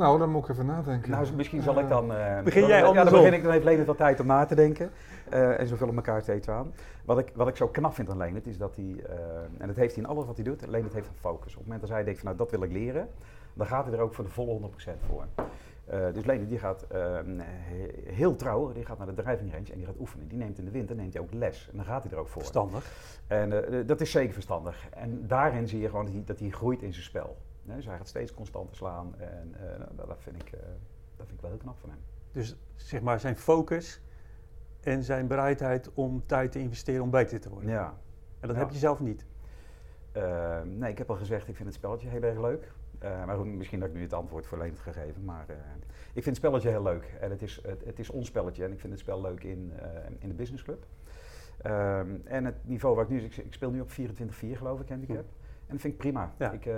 Nou, 0.00 0.18
dan 0.18 0.30
moet 0.30 0.42
ik 0.42 0.48
even 0.48 0.66
nadenken. 0.66 1.10
Nou, 1.10 1.26
misschien 1.36 1.62
zal 1.62 1.78
ik 1.78 1.88
dan... 1.88 2.12
Uh, 2.12 2.40
begin 2.42 2.66
jij 2.66 2.84
andersom? 2.84 2.94
Ja, 2.94 3.10
dan 3.10 3.12
begin 3.12 3.32
ik, 3.32 3.42
dan 3.42 3.52
heeft 3.52 3.64
Leonard 3.64 3.86
wat 3.86 3.96
tijd 3.96 4.20
om 4.20 4.26
na 4.26 4.44
te 4.44 4.54
denken. 4.54 4.90
Uh, 5.32 5.60
en 5.60 5.66
zo 5.66 5.76
vullen 5.76 5.94
elkaar 5.94 6.22
steeds 6.22 6.48
aan. 6.48 6.72
Wat 7.04 7.18
ik, 7.18 7.32
wat 7.34 7.48
ik 7.48 7.56
zo 7.56 7.68
knap 7.68 7.94
vind 7.94 8.10
aan 8.10 8.16
Leonard 8.16 8.46
is 8.46 8.58
dat 8.58 8.76
hij, 8.76 8.84
uh, 8.84 9.02
en 9.58 9.66
dat 9.66 9.76
heeft 9.76 9.94
hij 9.94 10.04
in 10.04 10.08
alles 10.08 10.26
wat 10.26 10.36
hij 10.36 10.44
doet, 10.44 10.66
Leonard 10.66 10.94
heeft 10.94 11.08
een 11.08 11.14
focus. 11.20 11.52
Op 11.52 11.58
het 11.58 11.62
moment 11.62 11.80
dat 11.80 11.90
hij 11.90 12.04
denkt 12.04 12.20
van 12.20 12.28
nou 12.28 12.38
dat 12.38 12.50
wil 12.50 12.62
ik 12.62 12.72
leren, 12.72 13.08
dan 13.54 13.66
gaat 13.66 13.84
hij 13.84 13.94
er 13.94 14.00
ook 14.00 14.14
voor 14.14 14.24
de 14.24 14.30
volle 14.30 14.60
100% 14.60 14.64
voor. 15.06 15.24
dus 16.12 16.24
Leonard 16.24 16.48
die 16.48 16.58
gaat 16.58 16.86
heel 18.04 18.36
trouw, 18.36 18.72
die 18.72 18.84
gaat 18.84 18.98
naar 18.98 19.06
de 19.06 19.22
driving 19.22 19.52
range 19.52 19.72
en 19.72 19.76
die 19.76 19.86
gaat 19.86 19.98
oefenen. 19.98 20.28
Die 20.28 20.38
neemt 20.38 20.58
in 20.58 20.64
de 20.64 20.70
winter 20.70 20.96
neemt 20.96 21.12
hij 21.12 21.22
ook 21.22 21.32
les 21.32 21.68
en 21.70 21.76
dan 21.76 21.86
gaat 21.86 22.02
hij 22.02 22.12
er 22.12 22.18
ook 22.18 22.28
voor. 22.28 22.42
Verstandig. 22.42 22.92
En 23.26 23.52
dat 23.86 24.00
is 24.00 24.10
zeker 24.10 24.32
verstandig. 24.32 24.86
En 24.90 25.26
daarin 25.26 25.68
zie 25.68 25.80
je 25.80 25.88
gewoon 25.88 26.04
dat 26.04 26.14
hij, 26.14 26.22
dat 26.26 26.38
hij 26.38 26.50
groeit 26.50 26.82
in 26.82 26.92
zijn 26.92 27.04
spel. 27.04 27.36
Dus 27.62 27.86
hij 27.86 27.96
gaat 27.96 28.08
steeds 28.08 28.34
constanter 28.34 28.76
slaan 28.76 29.14
en 29.18 29.54
nou, 29.96 30.08
dat, 30.08 30.18
vind 30.20 30.42
ik, 30.42 30.50
dat 31.16 31.26
vind 31.26 31.32
ik 31.32 31.40
wel 31.40 31.50
heel 31.50 31.58
knap 31.58 31.78
van 31.78 31.90
hem. 31.90 31.98
Dus 32.32 32.56
zeg 32.76 33.00
maar 33.00 33.20
zijn 33.20 33.36
focus 33.36 34.00
en 34.80 35.04
zijn 35.04 35.26
bereidheid 35.26 35.90
om 35.94 36.26
tijd 36.26 36.52
te 36.52 36.58
investeren 36.58 37.02
om 37.02 37.10
beter 37.10 37.40
te 37.40 37.50
worden. 37.50 37.70
Ja. 37.70 37.94
En 38.40 38.48
dat 38.48 38.56
ja. 38.56 38.62
heb 38.62 38.72
je 38.72 38.78
zelf 38.78 39.00
niet. 39.00 39.26
Uh, 40.16 40.60
nee, 40.62 40.90
ik 40.90 40.98
heb 40.98 41.10
al 41.10 41.16
gezegd, 41.16 41.48
ik 41.48 41.56
vind 41.56 41.68
het 41.68 41.76
spelletje 41.76 42.08
heel 42.08 42.22
erg 42.22 42.40
leuk. 42.40 42.72
Uh, 43.02 43.24
maar 43.24 43.36
goed, 43.36 43.46
misschien 43.46 43.80
dat 43.80 43.88
ik 43.88 43.94
nu 43.94 44.02
het 44.02 44.12
antwoord 44.12 44.46
voor 44.46 44.58
Leent 44.58 44.78
gegeven. 44.78 45.24
Maar 45.24 45.44
uh, 45.50 45.56
ik 46.12 46.22
vind 46.22 46.24
het 46.24 46.36
spelletje 46.36 46.68
heel 46.68 46.82
leuk. 46.82 47.16
En 47.20 47.30
het 47.30 47.42
is, 47.42 47.60
het, 47.62 47.84
het, 47.84 47.98
is 47.98 48.10
ons 48.10 48.26
spelletje. 48.26 48.64
En 48.64 48.72
ik 48.72 48.80
vind 48.80 48.92
het 48.92 49.02
spel 49.02 49.20
leuk 49.20 49.44
in, 49.44 49.72
in 50.18 50.28
de 50.28 50.34
businessclub. 50.34 50.86
Um, 51.66 52.22
en 52.24 52.44
het 52.44 52.54
niveau 52.62 52.94
waar 52.94 53.04
ik 53.04 53.10
nu... 53.10 53.20
Ik, 53.20 53.36
ik 53.36 53.52
speel 53.52 53.70
nu 53.70 53.80
op 53.80 53.90
24-4 53.90 53.92
geloof 54.52 54.80
ik, 54.80 54.88
handicap. 54.88 55.24
Hm. 55.24 55.39
En 55.70 55.76
dat 55.76 55.80
vind 55.80 55.92
ik 55.92 55.98
prima. 55.98 56.32
Ja. 56.38 56.50
Ik, 56.50 56.68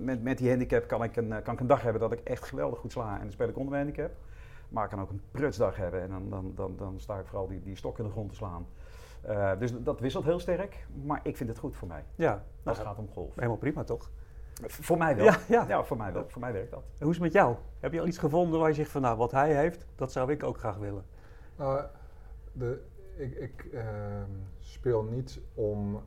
met, 0.00 0.22
met 0.22 0.38
die 0.38 0.48
handicap 0.48 0.86
kan 0.86 1.02
ik, 1.02 1.16
een, 1.16 1.42
kan 1.42 1.54
ik 1.54 1.60
een 1.60 1.66
dag 1.66 1.82
hebben 1.82 2.00
dat 2.00 2.12
ik 2.12 2.20
echt 2.20 2.44
geweldig 2.44 2.78
goed 2.78 2.92
sla. 2.92 3.14
En 3.14 3.20
dan 3.20 3.32
speel 3.32 3.48
ik 3.48 3.56
onder 3.56 3.72
mijn 3.72 3.84
handicap. 3.84 4.16
Maar 4.68 4.84
ik 4.84 4.90
kan 4.90 5.00
ook 5.00 5.10
een 5.10 5.22
prutsdag 5.30 5.76
hebben 5.76 6.02
en 6.02 6.08
dan, 6.08 6.30
dan, 6.30 6.52
dan, 6.54 6.76
dan 6.76 7.00
sta 7.00 7.18
ik 7.18 7.26
vooral 7.26 7.46
die, 7.46 7.62
die 7.62 7.76
stok 7.76 7.98
in 7.98 8.04
de 8.04 8.10
grond 8.10 8.28
te 8.28 8.34
slaan. 8.34 8.66
Uh, 9.28 9.58
dus 9.58 9.82
dat 9.82 10.00
wisselt 10.00 10.24
heel 10.24 10.38
sterk, 10.38 10.86
maar 11.04 11.20
ik 11.22 11.36
vind 11.36 11.48
het 11.48 11.58
goed 11.58 11.76
voor 11.76 11.88
mij. 11.88 12.04
Ja, 12.14 12.44
als 12.62 12.78
het 12.78 12.86
gaat 12.86 12.98
om 12.98 13.08
golf. 13.08 13.34
Helemaal 13.34 13.56
prima 13.56 13.84
toch? 13.84 14.10
Voor 14.66 14.98
mij 14.98 15.16
wel. 15.16 15.24
Ja, 15.24 15.38
ja. 15.48 15.64
ja 15.68 15.84
voor 15.84 15.96
mij 15.96 16.12
wel. 16.12 16.24
Voor 16.28 16.40
mij 16.40 16.52
werkt 16.52 16.70
dat. 16.70 16.82
En 16.82 16.98
hoe 16.98 17.08
is 17.08 17.14
het 17.14 17.24
met 17.24 17.32
jou? 17.32 17.56
Heb 17.80 17.92
je 17.92 18.00
al 18.00 18.06
iets 18.06 18.18
gevonden 18.18 18.60
waar 18.60 18.68
je 18.68 18.74
zegt 18.74 18.90
van 18.90 19.02
nou, 19.02 19.16
wat 19.16 19.30
hij 19.30 19.54
heeft, 19.54 19.86
dat 19.94 20.12
zou 20.12 20.30
ik 20.30 20.42
ook 20.42 20.58
graag 20.58 20.76
willen? 20.76 21.04
Uh, 21.60 21.82
de, 22.52 22.82
ik 23.16 23.34
ik 23.34 23.68
uh, 23.72 23.82
speel 24.60 25.02
niet 25.02 25.40
om 25.54 26.02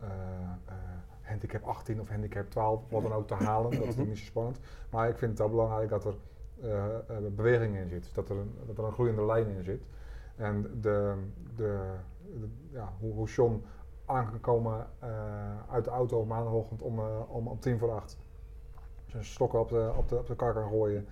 handicap 1.27 1.63
18 1.63 1.99
of 1.99 2.09
handicap 2.09 2.49
12, 2.49 2.81
wat 2.89 3.01
dan 3.01 3.13
ook 3.13 3.27
te 3.27 3.33
halen. 3.33 3.71
dat 3.79 3.87
is 3.87 3.95
niet 3.95 4.17
zo 4.17 4.25
spannend. 4.25 4.59
Maar 4.89 5.09
ik 5.09 5.17
vind 5.17 5.31
het 5.31 5.39
wel 5.39 5.49
belangrijk 5.49 5.89
dat 5.89 6.05
er 6.05 6.15
uh, 6.63 7.17
beweging 7.35 7.75
in 7.75 7.89
zit. 7.89 8.09
Dat 8.13 8.29
er, 8.29 8.37
een, 8.37 8.55
dat 8.65 8.77
er 8.77 8.83
een 8.83 8.91
groeiende 8.91 9.25
lijn 9.25 9.47
in 9.47 9.63
zit. 9.63 9.83
En 10.35 10.79
de, 10.81 11.13
de, 11.55 11.79
ja, 12.71 12.93
hoe, 12.99 13.13
hoe 13.13 13.27
John 13.27 13.63
aan 14.05 14.25
kan 14.25 14.39
komen 14.39 14.87
uh, 15.03 15.09
uit 15.69 15.83
de 15.83 15.89
auto 15.89 16.19
op 16.19 16.27
maandagochtend 16.27 16.81
om, 16.81 16.99
uh, 16.99 17.05
om, 17.27 17.47
om 17.47 17.59
tien 17.59 17.79
voor 17.79 17.91
acht. 17.91 18.17
Zijn 19.05 19.25
stokken 19.25 19.59
op 19.59 19.69
de, 19.69 19.91
op 19.97 20.09
de, 20.09 20.17
op 20.17 20.27
de 20.27 20.35
kar 20.35 20.53
kan 20.53 20.69
gooien. 20.69 21.07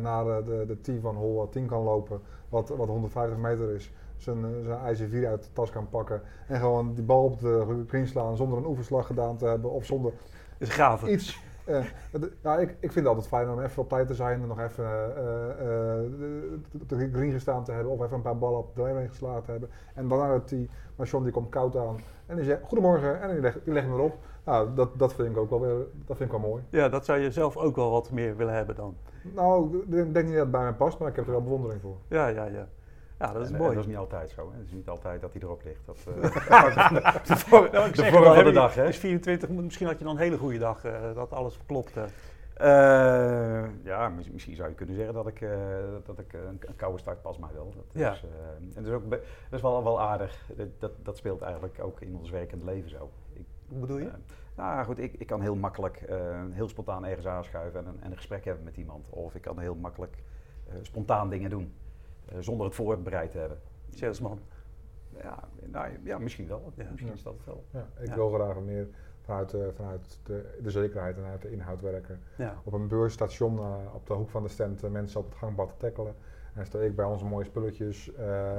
naar 0.00 0.44
de, 0.44 0.64
de 0.66 0.80
tee 0.80 1.00
van 1.00 1.16
hol 1.16 1.48
10 1.48 1.66
kan 1.66 1.82
lopen, 1.82 2.20
wat, 2.48 2.68
wat 2.68 2.88
150 2.88 3.38
meter 3.38 3.74
is. 3.74 3.92
Zijn, 4.18 4.46
zijn 4.64 4.96
IC4 4.96 5.26
uit 5.26 5.42
de 5.42 5.52
tas 5.52 5.70
kan 5.70 5.88
pakken. 5.88 6.22
En 6.46 6.60
gewoon 6.60 6.94
die 6.94 7.04
bal 7.04 7.24
op 7.24 7.40
de 7.40 7.84
green 7.88 8.06
slaan 8.06 8.36
zonder 8.36 8.58
een 8.58 8.66
oefenslag 8.66 9.06
gedaan 9.06 9.36
te 9.36 9.46
hebben. 9.46 9.70
Of 9.70 9.84
zonder 9.84 10.12
is 10.58 10.68
gaaf. 10.68 11.06
iets 11.06 11.46
uh, 11.68 11.84
ja, 12.42 12.58
ik, 12.58 12.68
ik 12.68 12.92
vind 12.92 12.94
het 12.94 13.06
altijd 13.06 13.26
fijn 13.26 13.50
om 13.50 13.60
even 13.60 13.82
op 13.82 13.88
tijd 13.88 14.06
te 14.06 14.14
zijn 14.14 14.40
en 14.42 14.48
nog 14.48 14.60
even 14.60 14.86
op 16.80 16.88
de 16.88 17.10
green 17.12 17.32
gestaan 17.32 17.64
te 17.64 17.72
hebben 17.72 17.92
of 17.92 18.02
even 18.02 18.16
een 18.16 18.22
paar 18.22 18.38
ballen 18.38 18.58
op 18.58 18.76
de 18.76 18.82
heen 18.82 19.08
geslagen 19.08 19.42
te 19.42 19.50
hebben. 19.50 19.70
En 19.94 20.08
dan 20.08 20.18
naar 20.18 20.40
die, 20.46 20.70
maar 20.96 21.06
John 21.06 21.24
die 21.24 21.32
komt 21.32 21.48
koud 21.48 21.76
aan 21.76 21.96
en 22.26 22.36
die 22.36 22.44
zegt 22.44 22.62
goedemorgen 22.62 23.20
en 23.20 23.30
die 23.30 23.40
legt, 23.40 23.64
die 23.64 23.72
legt 23.72 23.86
hem 23.86 23.94
erop. 23.94 24.16
Nou, 24.44 24.74
dat, 24.74 24.98
dat 24.98 25.14
vind 25.14 25.28
ik 25.28 25.36
ook 25.36 25.50
wel 25.50 25.60
weer, 25.60 25.76
dat 26.06 26.16
vind 26.16 26.32
ik 26.32 26.40
wel 26.40 26.48
mooi. 26.50 26.62
Ja, 26.68 26.88
dat 26.88 27.04
zou 27.04 27.18
je 27.18 27.30
zelf 27.30 27.56
ook 27.56 27.76
wel 27.76 27.90
wat 27.90 28.10
meer 28.10 28.36
willen 28.36 28.54
hebben 28.54 28.74
dan. 28.74 28.96
Nou, 29.34 29.78
ik 29.78 30.14
denk 30.14 30.26
niet 30.26 30.34
dat 30.34 30.42
het 30.42 30.50
bij 30.50 30.62
mij 30.62 30.72
past, 30.72 30.98
maar 30.98 31.08
ik 31.08 31.16
heb 31.16 31.24
er 31.24 31.30
wel 31.30 31.42
bewondering 31.42 31.80
voor. 31.80 31.96
Ja, 32.08 32.26
ja, 32.26 32.44
ja. 32.44 32.68
Ja, 33.18 33.32
dat 33.32 33.42
is 33.42 33.50
en, 33.50 33.56
mooi. 33.56 33.68
En 33.68 33.74
dat 33.74 33.84
is 33.84 33.90
niet 33.90 33.98
altijd 33.98 34.30
zo. 34.30 34.50
Hè? 34.50 34.58
Het 34.58 34.66
is 34.66 34.72
niet 34.72 34.88
altijd 34.88 35.20
dat 35.20 35.32
hij 35.32 35.42
erop 35.42 35.62
ligt. 35.64 35.86
Dat, 35.86 35.98
uh, 36.08 36.22
de 37.26 37.36
vorm 37.36 37.72
nou, 37.72 38.34
van 38.34 38.44
de 38.44 38.50
dag. 38.52 38.74
Hè? 38.74 38.86
Dus 38.86 38.96
24, 38.96 39.48
misschien 39.48 39.86
had 39.86 39.98
je 39.98 40.04
dan 40.04 40.12
een 40.14 40.22
hele 40.22 40.38
goede 40.38 40.58
dag, 40.58 40.84
uh, 40.84 41.14
dat 41.14 41.32
alles 41.32 41.58
klopte. 41.66 42.04
Uh, 42.60 43.64
ja, 43.84 44.08
misschien 44.08 44.56
zou 44.56 44.68
je 44.68 44.74
kunnen 44.74 44.94
zeggen 44.94 45.14
dat 45.14 45.26
ik, 45.26 45.46
dat 46.04 46.18
ik 46.18 46.32
een, 46.32 46.76
koude 46.76 46.98
start 46.98 47.22
pas 47.22 47.38
mij 47.38 47.50
wel. 47.54 47.72
Dat 47.76 47.84
ja. 47.92 48.12
is, 48.12 48.24
en 48.74 48.82
dat 48.82 48.86
is, 48.86 48.92
ook 48.92 49.10
dat 49.10 49.20
is 49.50 49.60
wel, 49.60 49.84
wel 49.84 50.00
aardig. 50.00 50.50
Dat, 50.56 50.68
dat, 50.78 50.92
dat, 51.02 51.16
speelt 51.16 51.40
eigenlijk 51.42 51.78
ook 51.82 52.00
in 52.00 52.16
ons 52.16 52.30
werkend 52.30 52.62
leven 52.62 52.90
zo. 52.90 53.10
Ik, 53.32 53.44
Hoe 53.68 53.80
bedoel 53.80 53.98
je? 53.98 54.10
nou 54.56 54.84
goed, 54.84 54.98
ik, 54.98 55.14
ik 55.18 55.26
kan 55.26 55.40
heel 55.40 55.54
makkelijk 55.56 56.02
heel 56.50 56.68
spontaan 56.68 57.06
ergens 57.06 57.26
aanschuiven 57.26 57.80
en 57.80 57.86
een, 57.86 58.00
en 58.00 58.10
een 58.10 58.16
gesprek 58.16 58.44
hebben 58.44 58.64
met 58.64 58.76
iemand. 58.76 59.06
Of 59.10 59.34
ik 59.34 59.42
kan 59.42 59.58
heel 59.58 59.74
makkelijk 59.74 60.16
spontaan 60.82 61.28
dingen 61.30 61.50
doen. 61.50 61.72
Uh, 62.32 62.38
zonder 62.40 62.66
het 62.66 62.74
voorbereid 62.74 63.30
te 63.30 63.38
hebben. 63.38 63.58
Salesman. 63.94 64.38
Ja, 65.22 65.38
nou, 65.64 65.88
ja 66.02 66.18
misschien 66.18 66.48
wel. 66.48 66.72
Ja. 66.74 66.86
Misschien 66.90 67.12
is 67.12 67.22
dat 67.22 67.34
het 67.36 67.44
wel. 67.44 67.64
Ja, 67.70 67.86
ik 68.02 68.14
wil 68.14 68.30
graag 68.30 68.60
meer 68.60 68.88
vanuit, 69.22 69.52
uh, 69.52 69.66
vanuit 69.74 70.18
de, 70.22 70.58
de, 70.62 70.70
zekerheid 70.70 71.16
en 71.16 71.24
uit 71.24 71.42
de 71.42 71.50
inhoud 71.50 71.80
werken. 71.80 72.20
Op 72.64 72.72
een 72.72 72.88
beursstation 72.88 73.56
uh, 73.56 73.74
op 73.94 74.06
de 74.06 74.12
hoek 74.14 74.30
van 74.30 74.42
de 74.42 74.48
stand 74.48 74.90
mensen 74.90 75.20
op 75.20 75.26
het 75.28 75.38
gangbad 75.38 75.74
tackelen. 75.76 76.14
En 76.58 76.66
sta 76.66 76.78
ik 76.78 76.96
bij 76.96 77.04
onze 77.04 77.24
mooie 77.24 77.44
spulletjes 77.44 78.14
eh, 78.14 78.58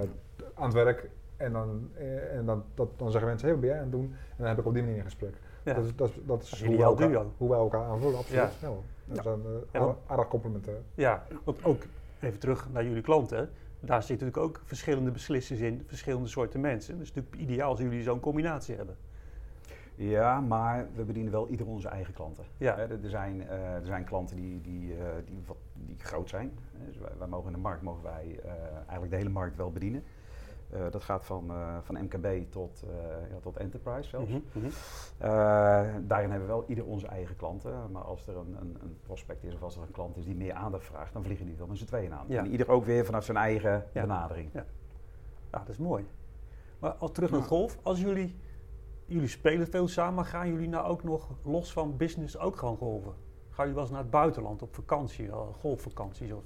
aan 0.53 0.63
het 0.63 0.73
werk. 0.73 1.09
En 1.37 1.51
dan, 1.51 1.89
eh, 1.93 2.35
en 2.37 2.45
dan, 2.45 2.63
dat, 2.73 2.89
dan 2.95 3.11
zeggen 3.11 3.29
mensen, 3.29 3.47
hé, 3.47 3.53
wat 3.53 3.61
ben 3.61 3.69
jij 3.69 3.79
aan 3.79 3.85
het 3.85 3.93
doen? 3.93 4.13
En 4.29 4.35
dan 4.37 4.47
heb 4.47 4.57
ik 4.57 4.65
op 4.65 4.73
die 4.73 4.83
manier 4.83 4.97
een 4.97 5.03
gesprek. 5.03 5.33
Ja. 5.63 5.73
Dat 5.73 5.85
is, 5.85 5.95
dat 5.95 6.09
is, 6.09 6.15
dat 6.25 6.41
is 6.41 6.61
Een 6.61 6.67
hoe, 6.67 6.75
wij 6.77 6.85
elkaar, 6.85 7.07
duo. 7.07 7.31
hoe 7.37 7.49
wij 7.49 7.57
elkaar 7.59 7.83
aanvullen, 7.83 8.17
absoluut. 8.17 8.41
Ja. 8.41 8.49
Ja. 8.61 8.67
hoor. 8.67 8.83
Dat 9.05 9.23
Ja. 9.23 9.31
is 9.33 9.65
eh, 9.71 9.81
want- 9.81 9.97
aardig 10.05 10.27
complementair. 10.27 10.77
Ja, 10.93 11.23
want 11.43 11.63
ook 11.63 11.81
even 12.21 12.39
terug 12.39 12.67
naar 12.71 12.83
jullie 12.83 13.01
klanten. 13.01 13.49
Daar 13.79 14.03
zitten 14.03 14.27
natuurlijk 14.27 14.57
ook 14.57 14.61
verschillende 14.65 15.11
beslissers 15.11 15.59
in, 15.59 15.83
verschillende 15.87 16.27
soorten 16.27 16.59
mensen. 16.59 16.97
Dus 16.97 17.07
het 17.07 17.17
is 17.17 17.23
natuurlijk 17.23 17.51
ideaal 17.51 17.69
als 17.69 17.79
jullie 17.79 18.03
zo'n 18.03 18.19
combinatie 18.19 18.75
hebben. 18.75 18.95
Ja, 19.95 20.39
maar 20.41 20.87
we 20.95 21.03
bedienen 21.03 21.31
wel 21.31 21.47
ieder 21.49 21.67
onze 21.67 21.87
eigen 21.87 22.13
klanten. 22.13 22.43
Ja. 22.57 22.77
Er, 22.77 22.99
zijn, 23.03 23.47
eh, 23.47 23.73
er 23.73 23.85
zijn 23.85 24.03
klanten 24.03 24.35
die, 24.35 24.61
die, 24.61 24.93
eh, 24.93 25.05
die, 25.25 25.41
wat, 25.45 25.57
die 25.73 25.95
groot 25.99 26.29
zijn. 26.29 26.51
Dus 26.85 26.97
wij, 26.97 27.11
wij 27.17 27.27
mogen 27.27 27.47
in 27.47 27.55
de 27.55 27.61
markt 27.61 27.81
mogen 27.81 28.03
wij 28.03 28.39
eh, 28.43 28.51
eigenlijk 28.75 29.09
de 29.09 29.17
hele 29.17 29.29
markt 29.29 29.55
wel 29.55 29.71
bedienen. 29.71 30.03
Eh, 30.69 30.81
dat 30.91 31.03
gaat 31.03 31.25
van, 31.25 31.49
eh, 31.49 31.77
van 31.81 32.03
MKB 32.03 32.51
tot, 32.51 32.83
eh, 32.83 33.29
ja, 33.31 33.39
tot 33.41 33.57
enterprise 33.57 34.09
zelfs. 34.09 34.29
Mhm, 34.29 34.39
mhm. 34.51 34.69
Daarin 36.07 36.29
hebben 36.29 36.47
we 36.47 36.53
wel 36.53 36.63
ieder 36.67 36.85
onze 36.85 37.07
eigen 37.07 37.35
klanten. 37.35 37.91
Maar 37.91 38.01
als 38.01 38.27
er 38.27 38.37
een, 38.37 38.55
een, 38.59 38.77
een 38.81 38.97
prospect 39.03 39.43
is 39.43 39.53
of 39.53 39.61
als 39.61 39.75
er 39.75 39.81
een 39.81 39.91
klant 39.91 40.17
is 40.17 40.25
die 40.25 40.35
meer 40.35 40.53
aandacht 40.53 40.85
vraagt, 40.85 41.13
dan 41.13 41.23
vliegen 41.23 41.45
die 41.45 41.55
wel 41.55 41.67
met 41.67 41.77
z'n 41.77 41.85
tweeën 41.85 42.13
aan. 42.13 42.25
Ja. 42.27 42.39
En 42.39 42.51
ieder 42.51 42.69
ook 42.69 42.85
weer 42.85 43.05
vanuit 43.05 43.23
zijn 43.23 43.37
eigen 43.37 43.85
Ja. 43.93 44.01
benadering. 44.01 44.49
Ja, 44.53 44.65
dat 45.59 45.69
is 45.69 45.77
mooi. 45.77 46.05
Maar 46.79 46.91
al 46.91 47.11
terug 47.11 47.31
naar 47.31 47.41
golf. 47.41 47.77
Als 47.83 47.99
jullie, 47.99 48.35
jullie 49.05 49.27
spelen 49.27 49.67
veel 49.67 49.87
samen, 49.87 50.25
gaan 50.25 50.51
jullie 50.51 50.69
nou 50.69 50.87
ook 50.87 51.03
nog 51.03 51.29
los 51.43 51.73
van 51.73 51.97
business 51.97 52.37
ook 52.37 52.55
gewoon 52.57 52.77
golven? 52.77 53.13
Gaan 53.49 53.67
jullie 53.67 53.73
wel 53.73 53.83
eens 53.83 53.91
naar 53.91 54.01
het 54.01 54.11
buitenland 54.11 54.61
op 54.61 54.75
vakantie, 54.75 55.29
golfvakanties? 55.59 56.31
Of? 56.31 56.43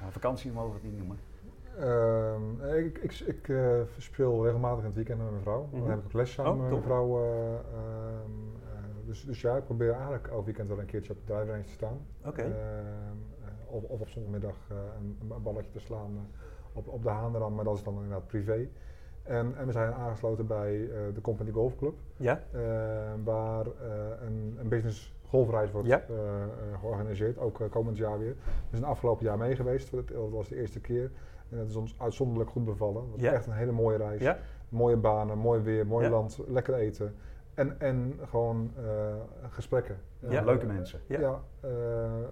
Ja, 0.00 0.10
vakantie 0.10 0.52
mogen 0.52 0.70
we 0.70 0.74
het 0.76 0.84
niet 0.84 0.98
noemen. 0.98 1.18
Ehm, 1.78 2.64
ik 2.76 2.98
ik, 2.98 3.12
ik 3.20 3.48
eh, 3.48 3.80
speel 3.98 4.44
regelmatig 4.44 4.78
in 4.78 4.84
het 4.84 4.94
weekend 4.94 5.18
met 5.18 5.30
mijn 5.30 5.42
vrouw. 5.42 5.68
Mhm. 5.70 5.80
Dan 5.80 5.88
heb 5.90 5.98
ik 5.98 6.04
ook 6.04 6.12
les 6.12 6.32
samen 6.32 6.52
Oh, 6.52 6.60
met 6.60 6.70
mijn 6.70 6.82
vrouw. 6.82 7.22
eh, 7.22 7.52
ehm, 7.52 7.58
eh, 8.74 9.06
dus, 9.06 9.24
dus 9.24 9.40
ja, 9.40 9.56
ik 9.56 9.64
probeer 9.64 9.92
eigenlijk 9.92 10.26
elk 10.28 10.44
weekend 10.44 10.68
wel 10.68 10.78
een 10.78 10.86
keertje 10.86 11.12
op 11.12 11.18
de 11.26 11.32
driver 11.32 11.46
range 11.50 11.62
te 11.64 11.70
staan. 11.72 11.98
Ehm, 12.44 12.50
eh, 12.52 13.74
of, 13.74 13.82
of 13.84 14.00
op 14.00 14.08
zondagmiddag 14.08 14.56
een, 14.98 15.18
een 15.30 15.42
balletje 15.42 15.70
te 15.70 15.80
slaan 15.80 16.28
op, 16.72 16.88
op 16.88 17.02
de 17.02 17.08
Haanderam, 17.08 17.54
maar 17.54 17.64
dat 17.64 17.76
is 17.76 17.82
dan 17.82 17.94
inderdaad 17.94 18.26
privé. 18.26 18.68
En, 19.22 19.54
en 19.56 19.66
we 19.66 19.72
zijn 19.72 19.92
aangesloten 19.92 20.46
bij 20.46 20.88
de 21.14 21.20
Company 21.20 21.50
Golf 21.50 21.76
Club, 21.76 21.94
Ja? 22.16 22.40
waar 23.24 23.66
een, 24.26 24.56
een 24.58 24.68
business 24.68 25.14
golfreis 25.28 25.70
wordt 25.70 25.88
Ja. 25.88 26.02
georganiseerd, 26.80 27.38
ook 27.38 27.60
komend 27.70 27.96
jaar 27.96 28.18
weer. 28.18 28.34
We 28.70 28.76
zijn 28.76 28.84
afgelopen 28.84 29.24
jaar 29.24 29.38
mee 29.38 29.56
geweest, 29.56 29.90
dat 29.90 30.04
was 30.30 30.48
de 30.48 30.56
eerste 30.56 30.80
keer. 30.80 31.10
En 31.50 31.56
dat 31.58 31.68
is 31.68 31.76
ons 31.76 31.94
uitzonderlijk 31.98 32.50
goed 32.50 32.64
bevallen. 32.64 33.02
Het 33.02 33.10
was 33.10 33.20
Ja. 33.20 33.32
echt 33.32 33.46
een 33.46 33.52
hele 33.52 33.72
mooie 33.72 33.96
reis. 33.96 34.20
Ja? 34.20 34.38
Mooie 34.68 34.96
banen, 34.96 35.38
mooi 35.38 35.60
weer, 35.60 35.86
mooi 35.86 36.04
Ja. 36.04 36.10
land, 36.10 36.38
lekker 36.48 36.74
eten. 36.74 37.14
En, 37.54 37.80
en 37.80 38.18
gewoon 38.28 38.70
eh, 38.76 38.82
gesprekken. 39.48 39.96
Ja. 40.18 40.42
Leuke 40.44 40.66
mensen. 40.66 41.00
Ja. 41.06 41.20
Ja, 41.20 41.40
eh, 41.60 41.70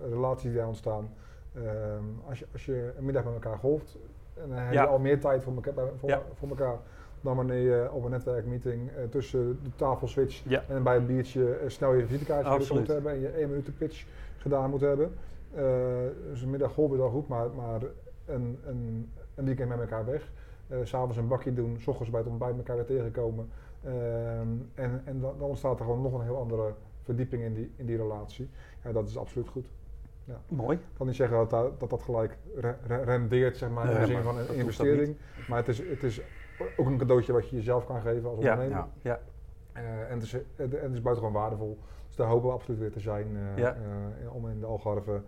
relaties 0.08 0.42
die 0.50 0.58
daar 0.58 0.66
ontstaan. 0.66 1.08
Ehm, 1.54 1.64
als, 2.28 2.38
je, 2.38 2.46
als 2.52 2.64
je 2.66 2.92
een 2.98 3.04
middag 3.04 3.24
met 3.24 3.32
elkaar 3.34 3.58
golft, 3.58 3.96
en 4.34 4.48
dan 4.48 4.58
heb 4.58 4.72
Ja. 4.72 4.82
je 4.82 4.88
al 4.88 4.98
meer 4.98 5.20
tijd 5.20 5.42
voor 5.42 5.54
elkaar, 5.54 5.74
voor, 5.96 6.08
Ja. 6.08 6.22
voor 6.34 6.48
elkaar 6.48 6.76
dan 7.20 7.36
wanneer 7.36 7.58
je 7.60 7.92
op 7.92 8.04
een 8.04 8.10
netwerkmeeting 8.10 8.90
eh, 8.90 9.04
tussen 9.10 9.58
de 9.62 9.70
tafelswitch 9.76 10.42
Ja. 10.48 10.62
en 10.68 10.82
bij 10.82 10.94
het 10.94 11.06
biertje 11.06 11.58
snel 11.66 11.92
je 11.94 12.06
visitekaartje 12.06 12.74
moet 12.74 12.86
hebben 12.88 13.12
en 13.12 13.20
je 13.20 13.28
één 13.28 13.48
minuut 13.48 13.66
de 13.66 13.72
pitch 13.72 14.04
gedaan 14.36 14.70
moet 14.70 14.80
hebben. 14.80 15.12
Eh, 15.54 15.64
dus 16.30 16.42
een 16.42 16.50
middag 16.50 16.72
golf 16.72 16.92
is 16.92 16.98
al 17.00 17.10
goed, 17.10 17.28
maar, 17.28 17.46
maar 17.56 17.80
een, 18.28 18.58
een, 18.66 19.10
een 19.34 19.44
weekend 19.44 19.68
met 19.68 19.80
elkaar 19.80 20.04
weg. 20.06 20.32
Eh, 20.68 20.78
s 20.82 20.88
S'avonds 20.88 21.16
een 21.16 21.28
bakje 21.28 21.54
doen, 21.54 21.76
s 21.80 21.86
ochtends 21.86 22.10
bij 22.10 22.20
het 22.20 22.28
ontbijt 22.28 22.56
elkaar 22.56 22.76
weer 22.76 22.84
tegenkomen. 22.84 23.48
Ehm, 23.84 23.94
en 24.74 25.02
en 25.04 25.20
dan, 25.20 25.34
dan 25.38 25.48
ontstaat 25.48 25.78
er 25.78 25.84
gewoon 25.84 26.02
nog 26.02 26.12
een 26.14 26.22
heel 26.24 26.36
andere 26.36 26.72
verdieping 27.02 27.42
in 27.42 27.54
die, 27.54 27.72
in 27.76 27.86
die 27.86 27.96
relatie. 27.96 28.48
Ja, 28.84 28.92
dat 28.92 29.08
is 29.08 29.18
absoluut 29.18 29.48
goed. 29.48 29.66
Mooi. 30.48 30.76
Ik 30.76 30.82
kan 30.96 31.06
niet 31.06 31.16
zeggen 31.16 31.36
dat 31.36 31.50
dat, 31.50 31.80
dat, 31.80 31.90
dat 31.90 32.02
gelijk 32.02 32.36
re- 32.56 32.76
re- 32.86 33.02
rendeert, 33.04 33.56
zeg 33.56 33.70
maar, 33.70 33.90
in 33.90 34.00
de 34.00 34.06
zin 34.06 34.22
van 34.22 34.38
een 34.38 34.54
investering. 34.54 35.16
Maar 35.48 35.58
het 35.58 35.68
is, 35.68 35.78
het 35.78 36.02
is 36.02 36.20
ook 36.76 36.86
een 36.86 36.98
cadeautje 36.98 37.32
wat 37.32 37.48
je 37.48 37.56
jezelf 37.56 37.86
kan 37.86 38.00
geven 38.00 38.28
als 38.30 38.38
Ja, 38.38 38.50
ondernemer. 38.52 38.76
ja. 38.76 38.88
Ja. 39.02 39.20
Eh, 39.72 40.10
en, 40.10 40.14
het 40.14 40.22
is, 40.22 40.32
en 40.32 40.42
het 40.56 40.92
is 40.92 41.02
buitengewoon 41.02 41.32
waardevol. 41.32 41.78
Dus 42.06 42.16
daar 42.16 42.26
hopen 42.28 42.48
we 42.48 42.54
absoluut 42.54 42.80
weer 42.80 42.90
te 42.92 43.00
zijn 43.00 43.26
eh, 43.36 43.58
Ja. 43.58 43.74
eh, 44.22 44.34
om 44.34 44.48
in 44.48 44.60
de 44.60 44.66
Algarve 44.66 45.20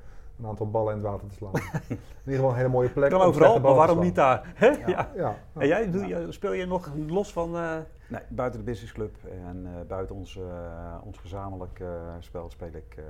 een 0.43 0.47
aantal 0.49 0.71
ballen 0.71 0.95
in 0.97 0.99
het 0.99 1.07
water 1.11 1.29
te 1.29 1.35
slaan. 1.35 1.53
in 1.89 1.99
ieder 2.25 2.35
geval 2.35 2.51
een 2.51 2.57
hele 2.57 2.69
mooie 2.69 2.89
plek. 2.89 3.11
Kan 3.19 3.21
overal, 3.21 3.61
maar 3.61 3.75
waarom 3.75 4.01
niet 4.01 4.15
daar? 4.15 4.53
Hè? 4.55 4.67
Ja. 4.69 5.11
Ja. 5.15 5.37
En 5.55 5.67
jij, 5.67 5.91
doe 5.91 6.07
je, 6.07 6.27
speel 6.33 6.53
je 6.53 6.67
nog 6.67 6.91
los 7.07 7.33
van... 7.33 7.57
eh, 7.57 7.77
Nee, 8.09 8.21
buiten 8.29 8.61
de 8.61 8.67
businessclub 8.67 9.17
en 9.47 9.67
eh, 9.67 9.87
buiten 9.87 10.15
ons, 10.17 10.37
eh, 10.37 10.97
ons 11.05 11.19
gezamenlijk 11.19 11.83
spel 12.19 12.51
speel 12.51 12.69
ik 12.69 12.95
eh, 12.97 13.05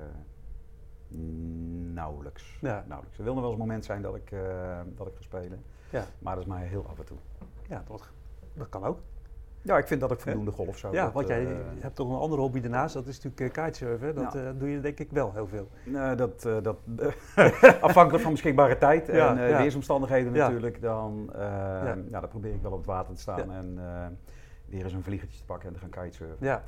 nauwelijks. 1.94 2.58
Ja. 2.60 2.84
nauwelijks. 2.86 3.18
Er 3.18 3.24
wil 3.24 3.32
nog 3.34 3.42
wel 3.42 3.50
eens 3.52 3.60
een 3.60 3.66
moment 3.66 3.84
zijn 3.84 4.02
dat 4.02 4.14
ik, 4.16 4.30
eh, 4.30 4.80
dat 4.96 5.06
ik 5.06 5.12
ga 5.16 5.22
spelen, 5.22 5.64
ja, 5.90 6.04
maar 6.18 6.34
dat 6.34 6.42
is 6.44 6.48
maar 6.50 6.60
heel 6.60 6.86
af 6.88 6.98
en 6.98 7.04
toe. 7.04 7.16
ja 7.68 7.82
dat, 7.88 8.08
dat 8.54 8.68
kan 8.68 8.84
ook. 8.84 8.98
Ja, 9.62 9.78
ik 9.78 9.86
vind 9.86 10.00
dat 10.00 10.10
ik 10.10 10.20
voldoende 10.20 10.50
golf 10.50 10.78
zou. 10.78 10.94
Ja, 10.94 11.04
dat, 11.04 11.12
want 11.12 11.28
jij 11.28 11.46
eh, 11.46 11.52
hebt 11.78 11.96
toch 11.96 12.08
een 12.08 12.18
andere 12.18 12.40
hobby 12.40 12.60
daarnaast, 12.60 12.94
dat 12.94 13.06
is 13.06 13.20
natuurlijk 13.20 13.56
eh, 13.56 13.64
kitesurfen. 13.64 14.14
Dat 14.14 14.34
eh, 14.34 14.42
doe 14.58 14.70
je 14.70 14.80
denk 14.80 14.98
ik 14.98 15.10
wel 15.10 15.32
heel 15.32 15.46
veel. 15.46 15.68
Nee, 15.84 16.14
dat, 16.14 16.42
dat 16.42 16.76
afhankelijk 17.80 18.22
van 18.22 18.32
beschikbare 18.32 18.78
tijd 18.78 19.08
en 19.08 19.16
Ja, 19.16 19.46
ja. 19.46 19.58
weersomstandigheden 19.58 20.32
natuurlijk, 20.32 20.80
dan, 20.82 21.30
Ja. 21.32 21.96
ja. 22.10 22.20
dan 22.20 22.28
probeer 22.28 22.54
ik 22.54 22.62
wel 22.62 22.70
op 22.70 22.76
het 22.76 22.86
water 22.86 23.14
te 23.14 23.20
staan 23.20 23.52
en 23.52 23.78
weer 24.66 24.84
eens 24.84 24.92
een 24.92 25.02
vliegertje 25.02 25.38
te 25.38 25.44
pakken 25.44 25.68
en 25.68 25.74
te 25.74 25.80
gaan 25.80 25.90
kitesurfen. 25.90 26.36
Ja, 26.46 26.62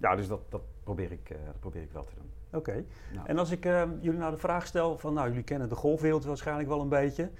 ja, 0.00 0.16
dus 0.16 0.28
dat, 0.28 0.40
dat, 0.48 0.62
probeer 0.84 1.12
ik, 1.12 1.28
dat 1.28 1.60
probeer 1.60 1.82
ik 1.82 1.92
wel 1.92 2.04
te 2.04 2.14
doen. 2.14 2.30
oké. 2.58 2.84
En 3.24 3.38
als 3.38 3.50
ik 3.50 3.64
jullie 4.00 4.18
nou 4.18 4.30
de 4.30 4.38
vraag 4.38 4.66
stel 4.66 4.98
van, 4.98 5.14
nou 5.14 5.28
jullie 5.28 5.44
kennen 5.44 5.68
de 5.68 5.74
golfwereld 5.74 6.24
waarschijnlijk 6.24 6.68
wel 6.68 6.80
een 6.80 6.88
beetje. 6.88 7.30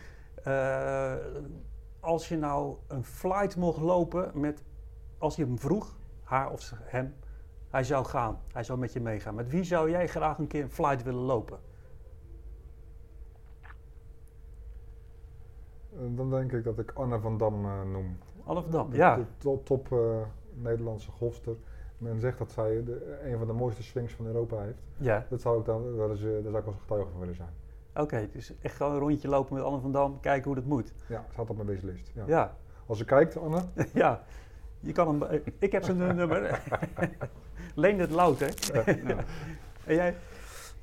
Als 2.06 2.28
je 2.28 2.36
nou 2.36 2.76
een 2.86 3.04
flight 3.04 3.56
mocht 3.56 3.80
lopen 3.80 4.30
met, 4.40 4.62
als 5.18 5.36
je 5.36 5.44
hem 5.44 5.58
vroeg, 5.58 5.96
haar 6.22 6.50
of 6.50 6.72
hem, 6.80 7.14
hij 7.70 7.84
zou 7.84 8.04
gaan, 8.04 8.38
hij 8.52 8.62
zou 8.62 8.78
met 8.78 8.92
je 8.92 9.00
meegaan. 9.00 9.34
Met 9.34 9.48
wie 9.50 9.64
zou 9.64 9.90
jij 9.90 10.06
graag 10.08 10.38
een 10.38 10.46
keer 10.46 10.62
een 10.62 10.70
flight 10.70 11.02
willen 11.02 11.20
lopen? 11.22 11.58
Eh, 15.92 15.98
Dan 16.16 16.30
denk 16.30 16.52
ik 16.52 16.64
dat 16.64 16.78
ik 16.78 16.90
Anne 16.94 17.20
van 17.20 17.38
Dam 17.38 17.64
eh, 17.64 17.82
noem. 17.92 18.18
Anne 18.44 18.62
van 18.62 18.70
Dam, 18.70 18.90
De- 18.90 18.96
ja. 18.96 19.16
De 19.16 19.24
top, 19.38 19.64
top 19.66 19.92
eh, 19.92 19.98
Nederlandse 20.54 21.10
golfster. 21.10 21.56
Men 21.98 22.20
zegt 22.20 22.38
dat 22.38 22.50
zij 22.52 22.84
de, 22.84 23.20
een 23.24 23.38
van 23.38 23.46
de 23.46 23.52
mooiste 23.52 23.82
swings 23.82 24.12
van 24.14 24.26
Europa 24.26 24.60
heeft. 24.60 24.82
Ja, 24.96 25.26
Dat 25.28 25.40
zou 25.40 25.58
ik 25.58 25.64
dan 25.64 25.82
eens, 26.10 26.20
eh, 26.20 26.24
daar 26.24 26.42
zou 26.42 26.46
ik 26.46 26.52
wel 26.52 26.66
eens 26.66 26.76
getuige 26.80 27.10
van 27.10 27.20
willen 27.20 27.34
zijn. 27.34 27.52
Oké. 28.00 28.28
dus 28.32 28.52
echt 28.60 28.76
gewoon 28.76 28.92
een 28.92 28.98
rondje 28.98 29.28
lopen 29.28 29.54
met 29.54 29.64
Anne 29.64 29.80
van 29.80 29.92
Dam, 29.92 30.20
kijken 30.20 30.44
hoe 30.44 30.54
dat 30.54 30.64
moet. 30.64 30.92
Ja, 31.06 31.24
staat 31.32 31.50
op 31.50 31.56
mijn 31.56 31.68
wishlist. 31.68 32.10
Ja. 32.14 32.24
Ja, 32.26 32.56
Als 32.86 32.98
je 32.98 33.04
kijkt, 33.04 33.36
Anne, 33.36 33.62
ja. 33.92 34.24
Je 34.80 34.92
kan 34.92 35.08
hem, 35.08 35.22
eh, 35.22 35.40
ik 35.58 35.72
heb 35.72 35.84
zijn 35.84 35.96
nummer. 36.16 36.62
Leen 37.74 37.98
het 37.98 38.10
hè? 38.40 38.92
Ja. 38.92 39.24
En 39.84 39.94
jij? 39.94 40.14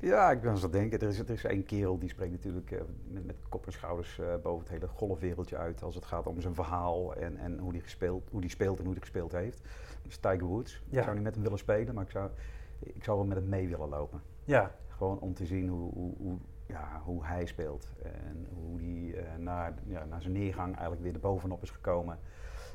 Ja, 0.04 0.30
ik 0.30 0.40
ben 0.40 0.50
aan 0.50 0.60
het 0.60 0.72
denken. 0.72 1.00
Er 1.00 1.08
is, 1.08 1.18
er 1.18 1.30
is 1.30 1.44
één 1.44 1.64
kerel 1.64 1.98
die 1.98 2.08
spreekt 2.08 2.32
natuurlijk 2.32 2.70
eh, 2.70 2.80
met, 3.08 3.26
met 3.26 3.36
kop 3.48 3.66
en 3.66 3.72
schouders 3.72 4.18
eh, 4.18 4.26
boven 4.42 4.60
het 4.60 4.68
hele 4.68 4.88
golfwereldje 4.88 5.56
uit. 5.56 5.82
Als 5.82 5.94
het 5.94 6.04
gaat 6.04 6.26
om 6.26 6.40
zijn 6.40 6.54
verhaal 6.54 7.14
en, 7.14 7.36
en 7.36 7.58
hoe 7.58 7.70
hij 7.70 7.80
gespeeld, 7.80 8.28
hoe 8.30 8.40
die 8.40 8.50
speelt 8.50 8.78
en 8.78 8.84
hoe 8.84 8.92
hij 8.92 9.02
gespeeld 9.02 9.32
heeft. 9.32 9.62
Dat 10.02 10.12
is 10.12 10.18
Tiger 10.18 10.44
Woods. 10.44 10.82
Ja. 10.88 10.98
Ik 10.98 11.04
zou 11.04 11.14
niet 11.14 11.24
met 11.24 11.34
hem 11.34 11.42
willen 11.42 11.58
spelen, 11.58 11.94
maar 11.94 12.04
ik 12.04 12.10
zou, 12.10 12.30
ik 12.78 13.04
zou 13.04 13.16
wel 13.16 13.26
met 13.26 13.36
hem 13.36 13.48
mee 13.48 13.68
willen 13.68 13.88
lopen. 13.88 14.22
Ja, 14.44 14.74
Gewoon 14.88 15.18
om 15.18 15.34
te 15.34 15.46
zien 15.46 15.68
hoe, 15.68 15.92
hoe, 15.92 16.14
hoe, 16.16 16.38
ja, 16.74 17.00
hoe 17.04 17.24
hij 17.24 17.46
speelt. 17.46 17.88
En 18.02 18.46
hoe 18.54 18.78
hij 18.80 19.22
eh, 19.24 19.38
naar, 19.38 19.72
ja, 19.86 20.04
naar 20.04 20.20
zijn 20.22 20.32
neergang 20.32 20.72
eigenlijk 20.72 21.02
weer 21.02 21.14
erbovenop 21.14 21.62
is 21.62 21.70
gekomen. 21.70 22.18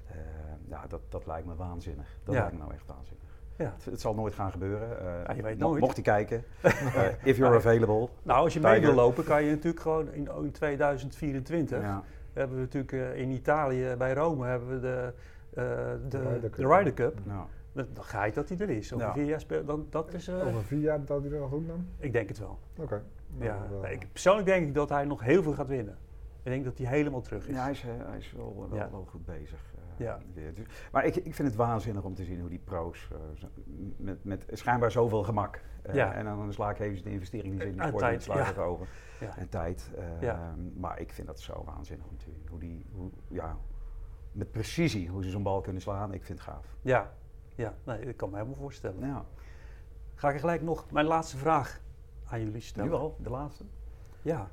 Eh, 0.08 0.16
ja, 0.68 0.88
dat, 0.88 1.02
dat 1.10 1.26
lijkt 1.26 1.48
me 1.48 1.56
waanzinnig. 1.56 2.18
Dat 2.24 2.34
Ja. 2.36 2.40
lijkt 2.42 2.56
me 2.56 2.62
nou 2.64 2.74
echt 2.74 2.86
waanzinnig. 2.88 3.24
ja. 3.56 3.74
Het, 3.76 3.86
het 3.86 4.02
zal 4.02 4.14
nooit 4.14 4.34
gaan 4.34 4.52
gebeuren. 4.52 5.00
Eh, 5.00 5.06
Ja, 5.28 5.34
je 5.34 5.42
weet 5.42 5.60
mo- 5.60 5.68
nooit. 5.70 5.82
Mocht 5.82 5.94
hij 5.96 6.04
kijken. 6.04 6.44
if 7.30 7.38
you're 7.38 7.56
available. 7.56 8.10
Nou, 8.24 8.44
als 8.44 8.54
je 8.54 8.60
mee 8.60 8.82
wil 8.82 8.94
lopen, 8.94 9.24
kan 9.24 9.44
je 9.44 9.50
natuurlijk 9.52 9.82
gewoon 9.82 10.12
in, 10.14 10.30
in 10.44 10.52
2024. 10.52 11.82
Ja. 11.82 12.04
Hebben 12.34 12.56
we 12.56 12.62
natuurlijk 12.62 13.16
in 13.18 13.30
Italië, 13.32 13.96
bij 13.98 14.14
Rome, 14.14 14.46
hebben 14.48 14.70
we 14.70 14.80
de, 14.80 15.14
eh, 15.50 15.64
de, 16.10 16.18
Ryder 16.18 16.42
de 16.42 16.50
Cup. 16.50 16.70
Ryder 16.72 16.94
Cup. 16.94 17.20
Nou, 17.26 17.46
Dan 17.72 18.04
ga 18.04 18.24
je 18.24 18.32
dat 18.32 18.50
hij 18.50 18.58
er 18.58 18.70
is. 18.70 18.94
Over 18.94 19.06
Ja. 19.06 19.14
vier 19.14 19.26
jaar 19.26 19.40
speelt, 19.40 19.68
dan, 19.68 19.88
dat 19.90 20.14
is... 20.14 20.28
eh, 20.28 20.48
over 20.48 20.64
vier 20.64 20.80
jaar 20.80 21.06
dat 21.06 21.22
hij 21.24 21.32
er 21.32 21.40
nog 21.40 21.50
doen 21.50 21.68
dan? 21.68 21.86
ik 21.98 22.14
denk 22.14 22.28
het 22.30 22.40
wel. 22.40 22.60
Oké. 22.78 23.02
Ja. 23.38 23.68
wel, 23.70 23.86
ik, 23.88 24.08
persoonlijk 24.12 24.48
denk 24.48 24.68
ik 24.68 24.74
dat 24.74 24.90
hij 24.90 25.06
nog 25.06 25.22
heel 25.22 25.44
veel 25.44 25.54
gaat 25.54 25.68
winnen. 25.68 25.98
Ik 26.44 26.52
denk 26.52 26.64
dat 26.66 26.78
hij 26.78 26.88
helemaal 26.88 27.22
terug 27.22 27.48
is. 27.48 27.56
Ja, 27.56 27.62
hij 27.62 27.72
is, 27.72 27.84
eh, 27.84 27.90
hij 28.06 28.18
is 28.18 28.32
wel, 28.32 28.56
wel, 28.70 28.78
Ja. 28.78 28.90
wel 28.92 29.06
goed 29.10 29.26
bezig. 29.26 29.60
eh, 29.76 30.06
Ja. 30.06 30.20
weer. 30.34 30.54
Dus- 30.54 30.66
maar 30.92 31.06
ik, 31.06 31.16
ik 31.16 31.36
vind 31.36 31.48
het 31.48 31.58
waanzinnig 31.58 32.04
om 32.04 32.14
te 32.14 32.24
zien 32.24 32.40
hoe 32.40 32.50
die 32.50 32.60
pro's 32.64 33.10
eh, 33.12 33.48
met, 33.98 34.24
met 34.24 34.46
schijnbaar 34.52 34.92
zoveel 34.92 35.24
gemak. 35.24 35.62
eh, 35.82 35.94
Ja. 35.96 36.14
En 36.14 36.26
dan 36.26 36.54
sla 36.54 36.70
ik 36.70 36.80
even 36.80 37.04
de 37.04 37.10
investering 37.12 37.52
die 37.54 37.62
ze 37.62 37.68
in 37.68 37.76
de 37.78 37.82
En 37.84 37.88
sport 37.88 38.24
slaan 38.24 38.54
ja. 38.56 38.62
over. 38.62 38.88
Ja. 39.20 39.38
En 39.38 39.50
tijd. 39.50 39.92
eh, 39.98 40.22
Ja. 40.22 40.56
Maar 40.76 41.00
ik 41.00 41.14
vind 41.14 41.28
dat 41.28 41.40
zo 41.40 41.64
waanzinnig 41.66 42.06
om 42.08 42.18
te 42.18 42.24
zien. 42.24 42.46
Hoe 42.50 42.60
die, 42.60 42.86
hoe, 42.94 43.10
ja, 43.28 43.58
met 44.32 44.52
precisie 44.52 45.08
hoe 45.10 45.24
ze 45.24 45.30
zo'n 45.30 45.44
bal 45.44 45.62
kunnen 45.62 45.82
slaan. 45.82 46.14
Ik 46.14 46.24
vind 46.24 46.40
het 46.40 46.48
gaaf. 46.48 46.76
Ja, 46.82 47.14
ja. 47.56 47.74
Nee, 47.84 48.00
ik 48.00 48.18
kan 48.18 48.30
me 48.30 48.36
helemaal 48.36 48.58
voorstellen. 48.58 49.08
Ja, 49.08 49.26
Ga 50.16 50.30
ik 50.30 50.40
gelijk 50.40 50.62
nog 50.62 50.92
mijn 50.92 51.06
laatste 51.06 51.38
vraag 51.38 51.82
aan 52.30 52.40
jullie 52.40 52.62
stellen. 52.62 52.90
nu 52.90 52.96
al, 52.96 53.16
de 53.20 53.30
laatste. 53.30 53.64
Ja. 54.22 54.50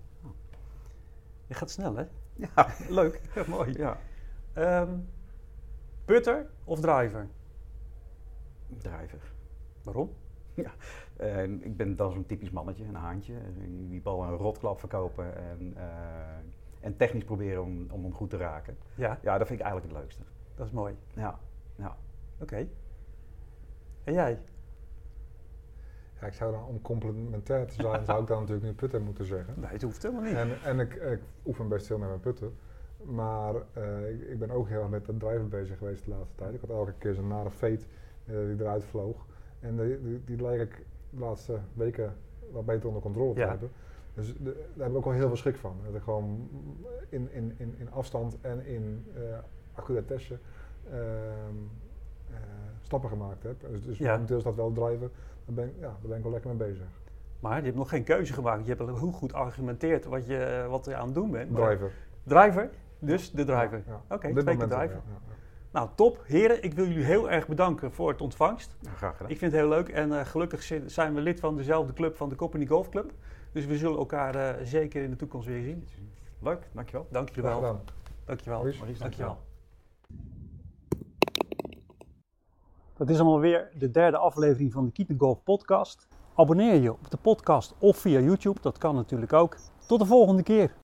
Je 1.46 1.54
gaat 1.54 1.70
snel, 1.70 1.96
hè? 1.96 2.04
Ja, 2.34 2.66
leuk. 2.88 3.20
Ja, 3.34 3.42
mooi. 3.48 3.72
Ja. 3.78 3.98
Ehm, 4.52 4.98
putter 6.04 6.46
of 6.64 6.80
driver? 6.80 7.28
Driver. 8.68 9.20
Waarom? 9.82 10.10
En 11.16 11.64
ik 11.64 11.76
ben 11.76 11.96
dan 11.96 12.12
zo'n 12.12 12.26
typisch 12.26 12.50
mannetje, 12.50 12.84
een 12.84 12.94
haantje. 12.94 13.34
Die 13.58 13.88
die 13.88 14.00
bal 14.00 14.22
een 14.24 14.36
rotklap 14.36 14.78
verkopen 14.78 15.36
en, 15.36 15.72
eh, 15.76 15.84
en 16.80 16.96
technisch 16.96 17.24
proberen 17.24 17.62
om, 17.62 17.86
om 17.90 18.02
hem 18.02 18.14
goed 18.14 18.30
te 18.30 18.36
raken. 18.36 18.76
Ja, 18.94 19.18
Ja, 19.22 19.38
dat 19.38 19.46
vind 19.46 19.60
ik 19.60 19.64
eigenlijk 19.66 19.94
het 19.94 20.02
leukste. 20.02 20.22
dat 20.54 20.66
is 20.66 20.72
mooi. 20.72 20.96
Ja, 21.14 21.38
ja. 21.76 21.96
Oké. 22.40 22.68
En 24.04 24.12
jij? 24.12 24.38
Ja, 26.20 26.26
ik 26.26 26.32
zou 26.32 26.52
dan 26.52 26.64
om 26.64 26.82
complementair 26.82 27.66
te 27.66 27.74
zijn, 27.74 28.04
zou 28.04 28.20
ik 28.20 28.26
dan 28.28 28.38
natuurlijk 28.40 28.66
nu 28.66 28.72
putter 28.74 29.00
moeten 29.00 29.24
zeggen. 29.24 29.54
Nee, 29.56 29.70
het 29.70 29.82
hoeft 29.82 30.02
helemaal 30.02 30.24
niet. 30.24 30.34
En, 30.34 30.48
en 30.64 30.80
ik, 30.80 30.94
ik 30.94 31.20
oefen 31.46 31.68
best 31.68 31.86
veel 31.86 31.98
met 31.98 32.08
mijn 32.08 32.20
putten. 32.20 32.54
Maar 33.02 33.54
eh, 33.72 34.10
ik, 34.10 34.20
ik 34.22 34.38
ben 34.38 34.50
ook 34.50 34.68
heel 34.68 34.80
erg 34.80 34.88
met 34.88 35.04
de 35.06 35.16
driver 35.16 35.48
bezig 35.48 35.78
geweest 35.78 36.04
de 36.04 36.10
laatste 36.10 36.34
tijd. 36.34 36.54
Ik 36.54 36.60
had 36.60 36.70
elke 36.70 36.92
keer 36.98 37.14
zo'n 37.14 37.28
nare 37.28 37.50
feit 37.50 37.86
eh, 38.26 38.34
die 38.36 38.60
eruit 38.60 38.84
vloog. 38.84 39.26
En 39.60 39.76
die, 39.76 40.02
die, 40.02 40.22
die 40.24 40.42
lijkt 40.42 40.62
ik 40.62 40.84
de 41.10 41.18
laatste 41.18 41.58
weken 41.74 42.16
wat 42.50 42.66
beter 42.66 42.86
onder 42.86 43.02
controle 43.02 43.34
te 43.34 43.40
Ja. 43.40 43.48
hebben. 43.48 43.70
Dus 44.14 44.26
de- 44.38 44.64
daar 44.74 44.82
heb 44.86 44.90
ik 44.90 44.96
ook 44.96 45.04
wel 45.04 45.12
heel 45.12 45.26
veel 45.26 45.36
schrik 45.36 45.56
van. 45.56 45.76
Dat 45.84 45.94
ik 45.94 46.02
gewoon 46.02 46.48
in, 47.08 47.32
in, 47.32 47.54
in, 47.56 47.74
in 47.78 47.90
afstand 47.92 48.38
en 48.40 48.66
in 48.66 49.04
uh, 49.16 49.22
accuratesse 49.74 50.38
eh, 50.90 50.98
stappen 52.86 53.08
gemaakt 53.10 53.42
heb. 53.42 53.54
Dus, 53.70 53.82
dus 53.84 53.98
Ja. 53.98 54.12
momenteel 54.12 54.36
is 54.36 54.42
dat 54.42 54.54
wel 54.54 54.72
driver. 54.72 55.10
Daar 55.44 55.54
ben, 55.54 55.64
ik, 55.66 55.74
ja, 55.80 55.86
daar 55.86 56.08
ben 56.08 56.16
ik 56.16 56.22
wel 56.22 56.32
lekker 56.32 56.54
mee 56.54 56.68
bezig. 56.68 56.86
Maar 57.40 57.58
je 57.58 57.64
hebt 57.64 57.76
nog 57.76 57.88
geen 57.88 58.04
keuze 58.04 58.32
gemaakt. 58.32 58.62
Je 58.62 58.68
hebt 58.74 58.80
al 58.80 58.86
heel 58.96 59.12
goed 59.12 59.32
argumenteerd 59.32 60.04
wat 60.04 60.26
je, 60.26 60.66
wat 60.68 60.84
je 60.84 60.96
aan 60.96 61.04
het 61.06 61.14
doen 61.14 61.30
bent. 61.30 61.54
Driver. 61.54 61.90
Driver? 62.22 62.70
Dus 62.98 63.30
de 63.30 63.44
driver. 63.44 63.82
Ja, 63.86 63.92
ja. 64.08 64.14
Oké, 64.14 64.28
Op 64.28 64.38
twee 64.38 64.56
keer 64.56 64.68
driver. 64.68 65.00
Nou, 65.70 65.88
top. 65.94 66.22
Heren, 66.26 66.62
ik 66.62 66.72
wil 66.74 66.86
jullie 66.86 67.04
heel 67.04 67.30
erg 67.30 67.48
bedanken 67.48 67.92
voor 67.92 68.08
het 68.08 68.20
ontvangst. 68.20 68.76
Graag 68.96 69.16
gedaan. 69.16 69.30
Ik 69.30 69.38
vind 69.38 69.52
het 69.52 69.60
heel 69.60 69.70
leuk 69.70 69.88
en 69.88 70.12
eh, 70.18 70.24
gelukkig 70.26 70.62
zi- 70.62 70.82
zijn 70.86 71.14
we 71.14 71.20
lid 71.20 71.40
van 71.40 71.56
dezelfde 71.56 71.92
club, 71.92 72.16
van 72.16 72.28
de 72.28 72.34
Company 72.34 72.66
Golf 72.66 72.88
Club. 72.88 73.10
Dus 73.52 73.66
we 73.66 73.76
zullen 73.76 73.98
elkaar 73.98 74.34
eh, 74.34 74.64
zeker 74.64 75.02
in 75.02 75.10
de 75.10 75.16
toekomst 75.16 75.46
weer 75.46 75.62
zien. 75.62 75.86
Leuk, 76.38 76.68
dankjewel. 76.72 77.06
Dank 77.10 77.28
jullie 77.28 77.44
Graag 77.50 77.60
wel. 77.60 77.70
gedaan. 77.70 77.84
Dankjewel. 78.24 78.58
Maurice, 78.58 78.78
Maurice, 78.78 79.02
Dankjewel. 79.02 79.38
Dat 82.96 83.08
is 83.08 83.20
allemaal 83.20 83.40
weer 83.40 83.70
de 83.78 83.90
derde 83.90 84.16
aflevering 84.16 84.72
van 84.72 84.84
de 84.84 84.92
Keaton 84.92 85.18
Golf 85.18 85.42
podcast. 85.42 86.06
Abonneer 86.34 86.74
je 86.74 86.92
op 86.92 87.10
de 87.10 87.16
podcast 87.16 87.74
of 87.78 87.96
via 87.96 88.20
YouTube, 88.20 88.60
dat 88.60 88.78
kan 88.78 88.94
natuurlijk 88.94 89.32
ook. 89.32 89.56
Tot 89.86 89.98
de 89.98 90.06
volgende 90.06 90.42
keer. 90.42 90.74